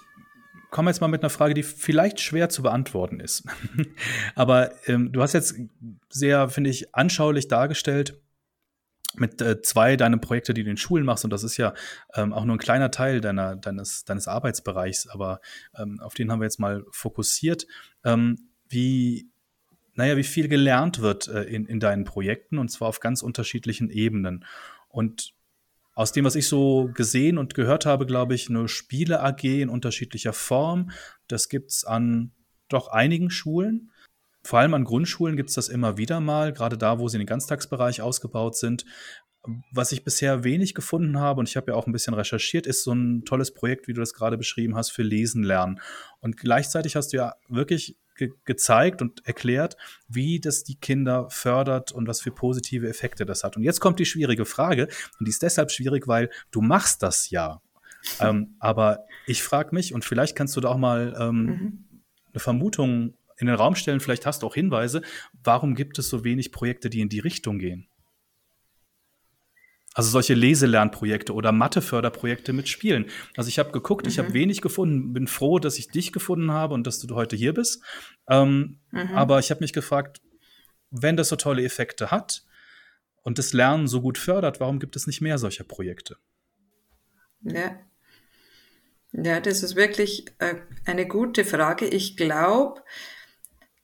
komme 0.71 0.91
jetzt 0.91 1.01
mal 1.01 1.09
mit 1.09 1.23
einer 1.23 1.31
Frage, 1.31 1.55
die 1.55 1.63
vielleicht 1.63 2.21
schwer 2.21 2.49
zu 2.49 2.63
beantworten 2.63 3.21
ist. 3.21 3.45
Aber 4.35 4.73
ähm, 4.87 5.13
du 5.13 5.23
hast 5.23 5.33
jetzt 5.33 5.57
sehr, 6.09 6.49
finde 6.49 6.71
ich, 6.71 6.95
anschaulich 6.95 7.49
dargestellt, 7.49 8.21
mit 9.21 9.41
äh, 9.41 9.61
zwei 9.63 9.97
deiner 9.97 10.19
Projekte, 10.19 10.55
die 10.55 10.65
du 10.65 10.71
in 10.71 10.77
Schulen 10.77 11.05
machst, 11.05 11.25
und 11.25 11.33
das 11.33 11.43
ist 11.45 11.57
ja 11.57 11.75
ähm, 12.15 12.33
auch 12.33 12.45
nur 12.45 12.57
ein 12.57 12.61
kleiner 12.61 12.91
Teil 12.91 13.21
deiner, 13.21 13.57
deines, 13.57 14.05
deines 14.05 14.29
Arbeitsbereichs, 14.29 15.09
aber 15.09 15.41
ähm, 15.77 16.01
auf 16.01 16.15
den 16.15 16.31
haben 16.31 16.41
wir 16.41 16.47
jetzt 16.47 16.61
mal 16.61 16.85
fokussiert, 16.91 17.67
ähm, 18.05 18.49
wie, 18.69 19.29
naja, 19.95 20.17
wie 20.17 20.25
viel 20.25 20.49
gelernt 20.49 21.01
wird 21.01 21.29
äh, 21.29 21.43
in, 21.43 21.67
in 21.67 21.81
deinen 21.81 22.05
Projekten, 22.05 22.59
und 22.59 22.69
zwar 22.71 22.89
auf 22.89 23.01
ganz 23.01 23.23
unterschiedlichen 23.23 23.91
Ebenen. 23.91 24.45
Und 24.89 25.35
aus 25.99 26.13
dem, 26.13 26.25
was 26.25 26.37
ich 26.37 26.47
so 26.47 26.91
gesehen 26.95 27.39
und 27.39 27.55
gehört 27.55 27.85
habe, 27.85 28.07
glaube 28.07 28.33
ich, 28.33 28.49
eine 28.49 28.69
Spiele-AG 28.69 29.43
in 29.43 29.69
unterschiedlicher 29.69 30.33
Form. 30.33 30.93
Das 31.27 31.49
gibt 31.49 31.73
es 31.73 31.85
an 31.85 32.31
doch 32.69 32.87
einigen 32.87 33.31
Schulen. 33.31 33.91
Vor 34.43 34.59
allem 34.59 34.75
an 34.75 34.85
Grundschulen 34.85 35.37
gibt 35.37 35.51
es 35.51 35.55
das 35.55 35.69
immer 35.69 35.97
wieder 35.99 36.21
mal, 36.21 36.53
gerade 36.53 36.79
da, 36.79 36.99
wo 36.99 37.09
sie 37.09 37.17
in 37.17 37.21
den 37.21 37.27
Ganztagsbereich 37.27 38.03
ausgebaut 38.03 38.57
sind. 38.57 38.85
Was 39.73 39.93
ich 39.93 40.05
bisher 40.05 40.45
wenig 40.45 40.75
gefunden 40.75 41.19
habe, 41.19 41.41
und 41.41 41.49
ich 41.49 41.57
habe 41.57 41.71
ja 41.71 41.77
auch 41.77 41.87
ein 41.87 41.93
bisschen 41.93 42.15
recherchiert, 42.15 42.67
ist 42.67 42.83
so 42.83 42.93
ein 42.93 43.25
tolles 43.25 43.55
Projekt, 43.55 43.89
wie 43.89 43.93
du 43.93 44.01
das 44.01 44.13
gerade 44.13 44.37
beschrieben 44.37 44.77
hast, 44.77 44.91
für 44.91 45.03
Lesen 45.03 45.43
lernen. 45.43 45.81
Und 46.21 46.37
gleichzeitig 46.37 46.97
hast 46.97 47.13
du 47.13 47.19
ja 47.19 47.35
wirklich 47.49 47.97
ge 48.19 48.33
gezeigt 48.45 49.01
und 49.01 49.25
erklärt, 49.27 49.77
wie 50.09 50.41
das 50.41 50.65
die 50.65 50.75
Kinder 50.75 51.31
fördert 51.31 51.93
und 51.93 52.07
was 52.07 52.21
für 52.21 52.31
positive 52.31 52.89
Effekte 52.89 53.25
das 53.25 53.45
hat. 53.45 53.57
Und 53.57 53.63
jetzt 53.63 53.81
kommt 53.81 53.99
die 53.99 54.07
schwierige 54.07 54.45
Frage, 54.45 54.89
und 55.19 55.27
die 55.27 55.31
ist 55.31 55.43
deshalb 55.43 55.71
schwierig, 55.71 56.07
weil 56.09 56.29
du 56.51 56.61
machst 56.61 57.03
das 57.03 57.31
ja. 57.31 57.63
ähm, 58.21 58.57
aber 58.59 59.07
ich 59.27 59.43
frage 59.43 59.75
mich, 59.75 59.95
und 59.95 60.05
vielleicht 60.05 60.37
kannst 60.37 60.57
du 60.57 60.61
da 60.61 60.69
auch 60.69 60.77
mal 60.77 61.17
ähm, 61.19 61.43
mhm. 61.45 61.85
eine 62.33 62.41
Vermutung 62.41 63.15
in 63.39 63.47
den 63.47 63.57
Raum 63.57 63.75
stellen, 63.75 64.01
vielleicht 64.01 64.27
hast 64.27 64.43
du 64.43 64.47
auch 64.47 64.55
Hinweise, 64.55 65.03
warum 65.43 65.75
gibt 65.75 65.99
es 65.99 66.09
so 66.09 66.25
wenig 66.25 66.53
Projekte, 66.53 66.91
die 66.91 67.01
in 67.01 67.09
die 67.09 67.21
Richtung 67.21 67.59
gehen? 67.59 67.89
Also 69.95 70.11
solche 70.11 70.35
Leselernprojekte 70.35 71.35
oder 71.35 71.51
Matheförderprojekte 71.51 72.53
mit 72.53 72.69
Spielen. 72.69 73.07
Also 73.37 73.49
ich 73.49 73.59
habe 73.59 73.73
geguckt, 73.73 74.05
mhm. 74.05 74.11
ich 74.11 74.19
habe 74.19 74.33
wenig 74.33 74.61
gefunden, 74.61 75.13
bin 75.13 75.27
froh, 75.27 75.59
dass 75.59 75.79
ich 75.79 75.89
dich 75.89 76.13
gefunden 76.13 76.53
habe 76.53 76.75
und 76.75 76.87
dass 76.87 77.01
du 77.01 77.15
heute 77.17 77.35
hier 77.35 77.53
bist. 77.55 77.83
Ähm, 78.29 78.79
mhm. 78.93 79.11
Aber 79.15 79.39
ich 79.41 79.51
habe 79.51 79.61
mich 79.61 79.73
gefragt, 79.73 80.21
wenn 80.91 81.17
das 81.17 81.31
so 81.31 81.37
tolle 81.37 81.65
Effekte 81.65 82.11
hat 82.11 82.45
und 83.23 83.39
das 83.39 83.53
Lernen 83.53 83.89
so 83.89 84.01
gut 84.01 84.19
fördert, 84.19 84.61
warum 84.61 84.79
gibt 84.79 84.95
es 84.95 85.07
nicht 85.07 85.21
mehr 85.21 85.39
solcher 85.39 85.65
Projekte? 85.65 86.17
Ja. 87.43 87.81
Ja, 89.13 89.41
das 89.41 89.63
ist 89.63 89.75
wirklich 89.75 90.27
äh, 90.39 90.57
eine 90.85 91.09
gute 91.09 91.45
Frage. 91.45 91.87
Ich 91.87 92.17
glaube, 92.17 92.83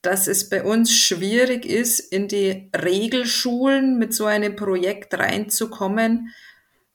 dass 0.05 0.29
es 0.29 0.49
bei 0.49 0.63
uns 0.63 0.95
schwierig 0.95 1.65
ist, 1.65 1.99
in 1.99 2.29
die 2.29 2.71
Regelschulen 2.77 3.99
mit 3.99 4.13
so 4.13 4.27
einem 4.27 4.55
Projekt 4.55 5.15
reinzukommen, 5.15 6.35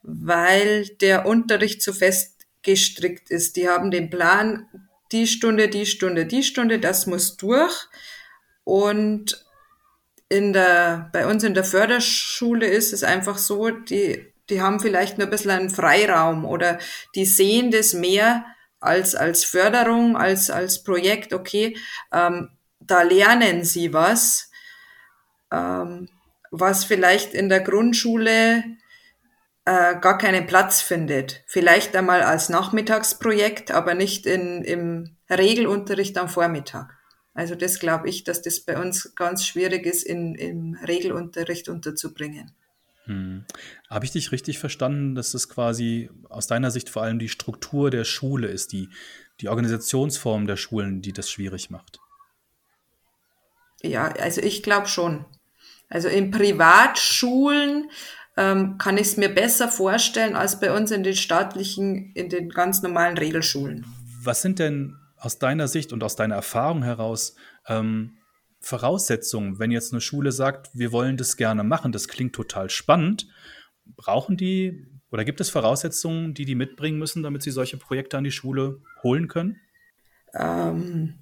weil 0.02 0.88
der 1.02 1.26
Unterricht 1.26 1.82
zu 1.82 1.92
fest 1.92 2.46
gestrickt 2.62 3.32
ist. 3.32 3.56
Die 3.56 3.68
haben 3.68 3.90
den 3.90 4.10
Plan, 4.10 4.68
die 5.12 5.28
Stunde, 5.28 5.70
die 5.70 5.86
Stunde, 5.86 6.26
die 6.26 6.44
Stunde, 6.44 6.80
das 6.80 7.08
muss 7.08 7.36
durch. 7.36 7.88
Und 8.64 9.44
in 10.30 10.54
der, 10.54 11.10
bei 11.12 11.26
uns 11.26 11.44
in 11.44 11.56
der 11.56 11.64
Förderschule 11.64 12.68
ist 12.68 12.94
es 12.94 13.04
einfach 13.04 13.40
so, 13.40 13.72
die, 13.72 14.32
die 14.50 14.62
haben 14.62 14.80
vielleicht 14.80 15.18
nur 15.18 15.28
ein 15.28 15.32
bisschen 15.32 15.52
einen 15.52 15.70
Freiraum 15.72 16.46
oder 16.46 16.78
die 17.16 17.26
sehen 17.26 17.72
das 17.72 17.94
mehr 17.94 18.46
als, 18.80 19.16
als 19.16 19.44
Förderung, 19.44 20.16
als, 20.16 20.52
als 20.52 20.84
Projekt, 20.84 21.34
okay, 21.34 21.76
ähm, 22.14 22.50
da 22.90 23.04
lernen 23.04 23.64
sie 23.64 23.94
was, 23.94 24.50
ähm, 25.52 26.10
was 26.52 26.84
vielleicht 26.84 27.34
in 27.34 27.50
der 27.50 27.62
Grundschule 27.62 28.64
äh, 29.66 30.00
gar 30.00 30.18
keinen 30.18 30.48
Platz 30.48 30.82
findet. 30.82 31.44
Vielleicht 31.48 31.96
einmal 31.96 32.24
als 32.24 32.50
Nachmittagsprojekt, 32.50 33.72
aber 33.72 33.94
nicht 33.94 34.26
in, 34.26 34.64
im 34.64 35.18
Regelunterricht 35.30 36.18
am 36.18 36.30
Vormittag. 36.30 36.98
Also 37.34 37.56
das 37.56 37.80
glaube 37.80 38.10
ich, 38.10 38.24
dass 38.24 38.42
das 38.42 38.62
bei 38.62 38.82
uns 38.82 39.14
ganz 39.16 39.46
schwierig 39.46 39.86
ist, 39.86 40.04
in, 40.04 40.36
im 40.36 40.76
Regelunterricht 40.86 41.70
unterzubringen. 41.70 42.52
Hm. 43.06 43.46
Habe 43.90 44.06
ich 44.06 44.12
dich 44.12 44.32
richtig 44.32 44.60
verstanden, 44.60 45.16
dass 45.16 45.32
das 45.32 45.50
quasi 45.50 46.10
aus 46.30 46.48
deiner 46.48 46.72
Sicht 46.72 46.90
vor 46.90 47.04
allem 47.04 47.20
die 47.20 47.30
Struktur 47.30 47.92
der 47.92 48.04
Schule 48.04 48.48
ist, 48.48 48.72
die, 48.72 48.90
die 49.40 49.50
Organisationsform 49.50 50.48
der 50.48 50.58
Schulen, 50.58 51.02
die 51.02 51.14
das 51.14 51.30
schwierig 51.30 51.70
macht? 51.70 52.00
Ja, 53.82 54.08
also 54.08 54.42
ich 54.42 54.64
glaube 54.64 54.88
schon. 54.88 55.26
Also 55.90 56.08
in 56.08 56.32
Privatschulen 56.32 57.90
ähm, 58.38 58.78
kann 58.78 58.98
ich 58.98 59.08
es 59.08 59.18
mir 59.18 59.30
besser 59.30 59.70
vorstellen 59.70 60.36
als 60.36 60.60
bei 60.60 60.76
uns 60.76 60.92
in 60.92 61.04
den 61.04 61.16
staatlichen, 61.16 62.12
in 62.14 62.30
den 62.30 62.50
ganz 62.50 62.82
normalen 62.82 63.18
Regelschulen. 63.18 63.86
Was 64.22 64.42
sind 64.42 64.60
denn 64.60 64.96
aus 65.18 65.40
deiner 65.40 65.68
Sicht 65.68 65.92
und 65.92 66.04
aus 66.04 66.16
deiner 66.16 66.36
Erfahrung 66.36 66.84
heraus 66.84 67.36
ähm, 67.68 68.18
Voraussetzungen, 68.62 69.60
wenn 69.60 69.72
jetzt 69.72 69.94
eine 69.94 70.02
Schule 70.02 70.32
sagt, 70.32 70.70
wir 70.74 70.92
wollen 70.92 71.18
das 71.18 71.38
gerne 71.38 71.64
machen, 71.64 71.92
das 71.92 72.08
klingt 72.08 72.34
total 72.34 72.70
spannend, 72.70 73.28
brauchen 73.96 74.38
die 74.38 74.86
oder 75.12 75.26
gibt 75.26 75.42
es 75.42 75.50
Voraussetzungen, 75.50 76.34
die 76.34 76.46
die 76.46 76.56
mitbringen 76.56 77.00
müssen, 77.00 77.24
damit 77.24 77.42
sie 77.42 77.52
solche 77.52 77.78
Projekte 77.78 78.18
an 78.18 78.24
die 78.24 78.32
Schule 78.32 78.82
holen 79.02 79.28
können? 79.28 79.60
Ähm, 80.34 81.20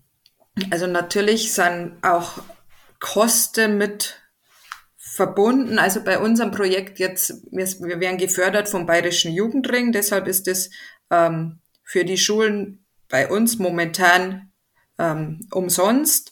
also 0.72 0.88
natürlich 0.88 1.54
sind 1.54 1.93
auch 2.02 2.39
Kosten 3.00 3.78
mit 3.78 4.20
verbunden. 4.96 5.80
Also 5.80 6.04
bei 6.04 6.20
unserem 6.20 6.52
Projekt 6.52 7.00
jetzt, 7.00 7.41
wir 7.52 8.00
werden 8.00 8.17
gefördert 8.17 8.70
vom 8.70 8.86
Bayerischen 8.86 9.34
Jugendring, 9.34 9.91
deshalb 9.91 10.28
ist 10.28 10.48
es 10.48 10.70
ähm, 11.10 11.60
für 11.84 12.06
die 12.06 12.17
Schulen 12.17 12.86
bei 13.10 13.28
uns 13.30 13.58
momentan 13.58 14.52
ähm, 15.00 15.48
umsonst. 15.52 16.32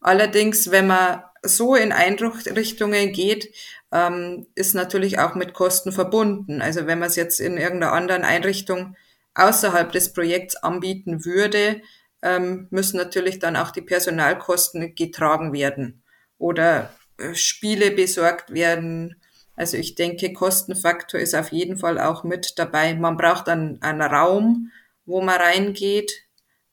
Allerdings, 0.00 0.70
wenn 0.70 0.86
man 0.86 1.22
so 1.42 1.74
in 1.74 1.92
Einrichtungen 1.92 3.12
geht, 3.12 3.54
ähm, 3.92 4.46
ist 4.54 4.74
natürlich 4.74 5.18
auch 5.18 5.34
mit 5.34 5.54
Kosten 5.54 5.92
verbunden. 5.92 6.62
Also 6.62 6.86
wenn 6.86 6.98
man 6.98 7.08
es 7.08 7.16
jetzt 7.16 7.40
in 7.40 7.58
irgendeiner 7.58 7.92
anderen 7.92 8.24
Einrichtung 8.24 8.96
außerhalb 9.34 9.92
des 9.92 10.12
Projekts 10.12 10.56
anbieten 10.56 11.24
würde, 11.24 11.82
ähm, 12.22 12.68
müssen 12.70 12.96
natürlich 12.96 13.38
dann 13.38 13.56
auch 13.56 13.70
die 13.70 13.82
Personalkosten 13.82 14.94
getragen 14.94 15.52
werden 15.52 16.02
oder 16.38 16.92
äh, 17.18 17.34
Spiele 17.34 17.90
besorgt 17.90 18.52
werden. 18.52 19.16
Also 19.56 19.76
ich 19.76 19.94
denke, 19.94 20.32
Kostenfaktor 20.32 21.20
ist 21.20 21.34
auf 21.34 21.52
jeden 21.52 21.76
Fall 21.76 21.98
auch 21.98 22.24
mit 22.24 22.58
dabei. 22.58 22.94
Man 22.94 23.16
braucht 23.16 23.48
dann 23.48 23.80
einen 23.82 24.02
Raum, 24.02 24.70
wo 25.04 25.20
man 25.20 25.40
reingeht, 25.40 26.12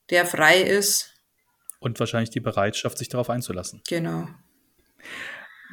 der 0.10 0.26
frei 0.26 0.62
ist. 0.62 1.16
Und 1.80 2.00
wahrscheinlich 2.00 2.30
die 2.30 2.40
Bereitschaft, 2.40 2.98
sich 2.98 3.10
darauf 3.10 3.30
einzulassen. 3.30 3.82
Genau. 3.88 4.28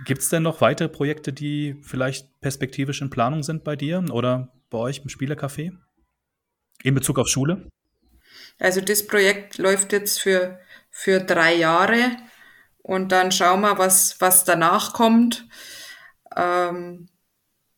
Gibt 0.05 0.23
es 0.23 0.29
denn 0.29 0.43
noch 0.43 0.61
weitere 0.61 0.89
Projekte, 0.89 1.33
die 1.33 1.77
vielleicht 1.83 2.41
perspektivisch 2.41 3.01
in 3.01 3.11
Planung 3.11 3.43
sind 3.43 3.65
bei 3.65 3.77
dir 3.77 4.05
oder 4.11 4.53
bei 4.69 4.79
euch 4.79 4.99
im 4.99 5.09
Spielecafé? 5.09 5.73
In 6.83 6.95
Bezug 6.95 7.19
auf 7.19 7.29
Schule? 7.29 7.69
Also 8.59 8.81
das 8.81 9.07
Projekt 9.07 9.59
läuft 9.59 9.93
jetzt 9.93 10.21
für, 10.21 10.59
für 10.91 11.21
drei 11.21 11.55
Jahre 11.55 12.17
und 12.83 13.13
dann 13.13 13.33
schauen 13.33 13.61
wir, 13.61 13.79
was, 13.79 14.21
was 14.21 14.45
danach 14.45 14.93
kommt. 14.93 15.47
Ähm, 16.35 17.09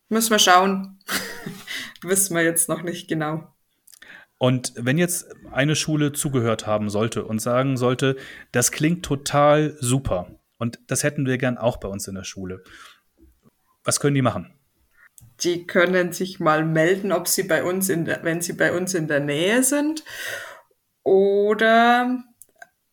müssen 0.08 0.30
wir 0.30 0.38
schauen. 0.38 0.98
Wissen 2.02 2.36
wir 2.36 2.44
jetzt 2.44 2.68
noch 2.68 2.82
nicht 2.82 3.08
genau. 3.08 3.52
Und 4.38 4.72
wenn 4.76 4.98
jetzt 4.98 5.34
eine 5.50 5.74
Schule 5.74 6.12
zugehört 6.12 6.66
haben 6.66 6.90
sollte 6.90 7.24
und 7.24 7.40
sagen 7.40 7.76
sollte, 7.76 8.16
das 8.52 8.70
klingt 8.70 9.04
total 9.04 9.76
super 9.80 10.30
und 10.58 10.78
das 10.86 11.02
hätten 11.02 11.26
wir 11.26 11.38
gern 11.38 11.58
auch 11.58 11.78
bei 11.78 11.88
uns 11.88 12.06
in 12.06 12.14
der 12.14 12.24
Schule, 12.24 12.62
was 13.82 13.98
können 13.98 14.14
die 14.14 14.22
machen? 14.22 14.54
Die 15.40 15.66
können 15.66 16.12
sich 16.12 16.38
mal 16.38 16.64
melden, 16.64 17.10
ob 17.10 17.26
sie 17.26 17.44
bei 17.44 17.64
uns 17.64 17.88
in 17.88 18.04
der, 18.04 18.22
wenn 18.22 18.40
sie 18.40 18.52
bei 18.52 18.76
uns 18.76 18.94
in 18.94 19.08
der 19.08 19.20
Nähe 19.20 19.62
sind 19.64 20.04
oder 21.08 22.22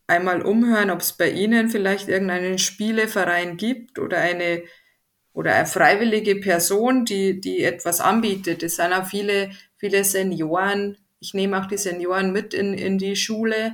einmal 0.08 0.42
umhören, 0.42 0.90
ob 0.90 1.02
es 1.02 1.14
bei 1.14 1.30
Ihnen 1.32 1.70
vielleicht 1.70 2.08
irgendeinen 2.08 2.58
Spieleverein 2.60 3.58
gibt 3.58 4.00
oder 4.00 4.20
eine 4.20 4.64
oder 5.34 5.54
eine 5.54 5.66
freiwillige 5.66 6.38
Person, 6.38 7.04
die, 7.04 7.42
die 7.42 7.62
etwas 7.64 8.00
anbietet. 8.00 8.64
Es 8.64 8.78
sind 8.78 8.94
auch 8.94 9.06
viele, 9.06 9.52
viele 9.76 10.06
Senioren. 10.06 10.98
Ich 11.20 11.34
nehme 11.34 11.60
auch 11.60 11.66
die 11.66 11.78
Senioren 11.78 12.32
mit 12.32 12.54
in, 12.54 12.74
in 12.74 12.98
die 12.98 13.18
Schule 13.18 13.74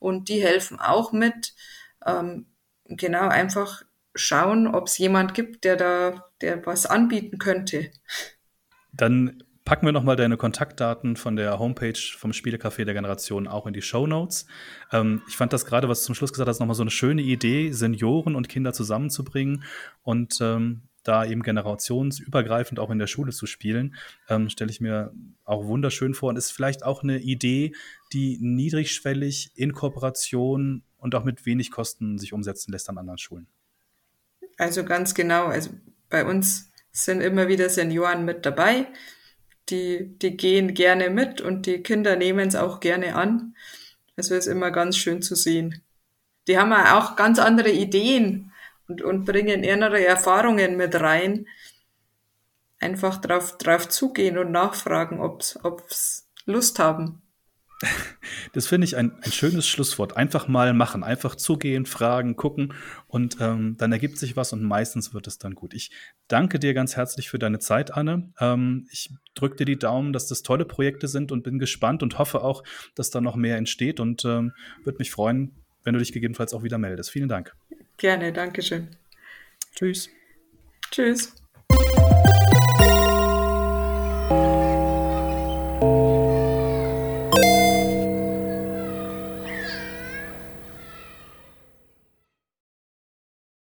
und 0.00 0.28
die 0.28 0.42
helfen 0.42 0.80
auch 0.80 1.12
mit. 1.12 1.54
Ähm, 2.04 2.46
genau, 2.86 3.28
einfach 3.28 3.84
schauen, 4.16 4.66
ob 4.66 4.88
es 4.88 4.98
jemand 4.98 5.32
gibt, 5.34 5.62
der 5.62 5.76
da, 5.76 6.28
der 6.40 6.66
was 6.66 6.86
anbieten 6.86 7.38
könnte. 7.38 7.92
Dann 8.92 9.44
packen 9.66 9.84
wir 9.84 9.92
nochmal 9.92 10.16
deine 10.16 10.36
Kontaktdaten 10.36 11.16
von 11.16 11.34
der 11.34 11.58
Homepage 11.58 11.98
vom 12.16 12.30
Spielecafé 12.30 12.84
der 12.84 12.94
Generation 12.94 13.48
auch 13.48 13.66
in 13.66 13.74
die 13.74 13.82
Show 13.82 14.06
Notes. 14.06 14.46
Ähm, 14.92 15.22
ich 15.28 15.36
fand 15.36 15.52
das 15.52 15.66
gerade, 15.66 15.88
was 15.88 16.00
du 16.00 16.06
zum 16.06 16.14
Schluss 16.14 16.32
gesagt 16.32 16.48
hast, 16.48 16.60
nochmal 16.60 16.76
so 16.76 16.84
eine 16.84 16.90
schöne 16.90 17.20
Idee, 17.20 17.72
Senioren 17.72 18.36
und 18.36 18.48
Kinder 18.48 18.72
zusammenzubringen 18.72 19.64
und 20.02 20.38
ähm, 20.40 20.82
da 21.02 21.24
eben 21.24 21.42
generationsübergreifend 21.42 22.78
auch 22.78 22.90
in 22.90 23.00
der 23.00 23.08
Schule 23.08 23.32
zu 23.32 23.46
spielen, 23.46 23.96
ähm, 24.28 24.48
stelle 24.48 24.70
ich 24.70 24.80
mir 24.80 25.12
auch 25.44 25.66
wunderschön 25.66 26.14
vor 26.14 26.28
und 26.28 26.36
ist 26.36 26.52
vielleicht 26.52 26.84
auch 26.84 27.02
eine 27.02 27.18
Idee, 27.18 27.74
die 28.12 28.38
niedrigschwellig 28.40 29.50
in 29.56 29.72
Kooperation 29.72 30.84
und 30.96 31.14
auch 31.16 31.24
mit 31.24 31.44
wenig 31.44 31.72
Kosten 31.72 32.18
sich 32.18 32.32
umsetzen 32.32 32.70
lässt 32.70 32.88
an 32.88 32.98
anderen 32.98 33.18
Schulen. 33.18 33.48
Also 34.58 34.84
ganz 34.84 35.14
genau. 35.14 35.46
Also 35.46 35.70
bei 36.08 36.24
uns 36.24 36.70
sind 36.92 37.20
immer 37.20 37.48
wieder 37.48 37.68
Senioren 37.68 38.24
mit 38.24 38.46
dabei 38.46 38.86
die, 39.68 40.18
die 40.18 40.36
gehen 40.36 40.74
gerne 40.74 41.10
mit 41.10 41.40
und 41.40 41.66
die 41.66 41.82
Kinder 41.82 42.16
nehmen 42.16 42.48
es 42.48 42.54
auch 42.54 42.80
gerne 42.80 43.14
an. 43.14 43.54
Also 44.16 44.34
ist 44.34 44.46
immer 44.46 44.70
ganz 44.70 44.96
schön 44.96 45.22
zu 45.22 45.34
sehen. 45.34 45.82
Die 46.48 46.58
haben 46.58 46.72
auch 46.72 47.16
ganz 47.16 47.38
andere 47.38 47.70
Ideen 47.70 48.52
und, 48.88 49.02
und 49.02 49.24
bringen 49.24 49.64
ihre 49.64 50.04
Erfahrungen 50.04 50.76
mit 50.76 50.94
rein. 50.94 51.46
Einfach 52.78 53.20
drauf, 53.20 53.58
drauf 53.58 53.88
zugehen 53.88 54.38
und 54.38 54.52
nachfragen, 54.52 55.20
ob's, 55.20 55.58
ob's 55.62 56.28
Lust 56.44 56.78
haben. 56.78 57.22
Das 58.52 58.66
finde 58.66 58.86
ich 58.86 58.96
ein, 58.96 59.12
ein 59.22 59.32
schönes 59.32 59.68
Schlusswort. 59.68 60.16
Einfach 60.16 60.48
mal 60.48 60.72
machen, 60.72 61.04
einfach 61.04 61.34
zugehen, 61.34 61.84
fragen, 61.86 62.36
gucken 62.36 62.72
und 63.06 63.36
ähm, 63.40 63.76
dann 63.76 63.92
ergibt 63.92 64.18
sich 64.18 64.36
was 64.36 64.52
und 64.52 64.62
meistens 64.62 65.12
wird 65.14 65.26
es 65.26 65.38
dann 65.38 65.54
gut. 65.54 65.74
Ich 65.74 65.90
danke 66.28 66.58
dir 66.58 66.74
ganz 66.74 66.96
herzlich 66.96 67.28
für 67.28 67.38
deine 67.38 67.58
Zeit, 67.58 67.92
Anne. 67.92 68.32
Ähm, 68.40 68.86
ich 68.90 69.10
drücke 69.34 69.56
dir 69.56 69.66
die 69.66 69.78
Daumen, 69.78 70.12
dass 70.12 70.26
das 70.26 70.42
tolle 70.42 70.64
Projekte 70.64 71.08
sind 71.08 71.32
und 71.32 71.42
bin 71.42 71.58
gespannt 71.58 72.02
und 72.02 72.18
hoffe 72.18 72.42
auch, 72.42 72.62
dass 72.94 73.10
da 73.10 73.20
noch 73.20 73.36
mehr 73.36 73.56
entsteht 73.56 74.00
und 74.00 74.24
ähm, 74.24 74.52
würde 74.84 74.98
mich 74.98 75.10
freuen, 75.10 75.52
wenn 75.84 75.92
du 75.92 75.98
dich 75.98 76.12
gegebenenfalls 76.12 76.54
auch 76.54 76.62
wieder 76.62 76.78
meldest. 76.78 77.10
Vielen 77.10 77.28
Dank. 77.28 77.54
Gerne, 77.98 78.32
Dankeschön. 78.32 78.88
Tschüss. 79.74 80.08
Tschüss. 80.90 81.34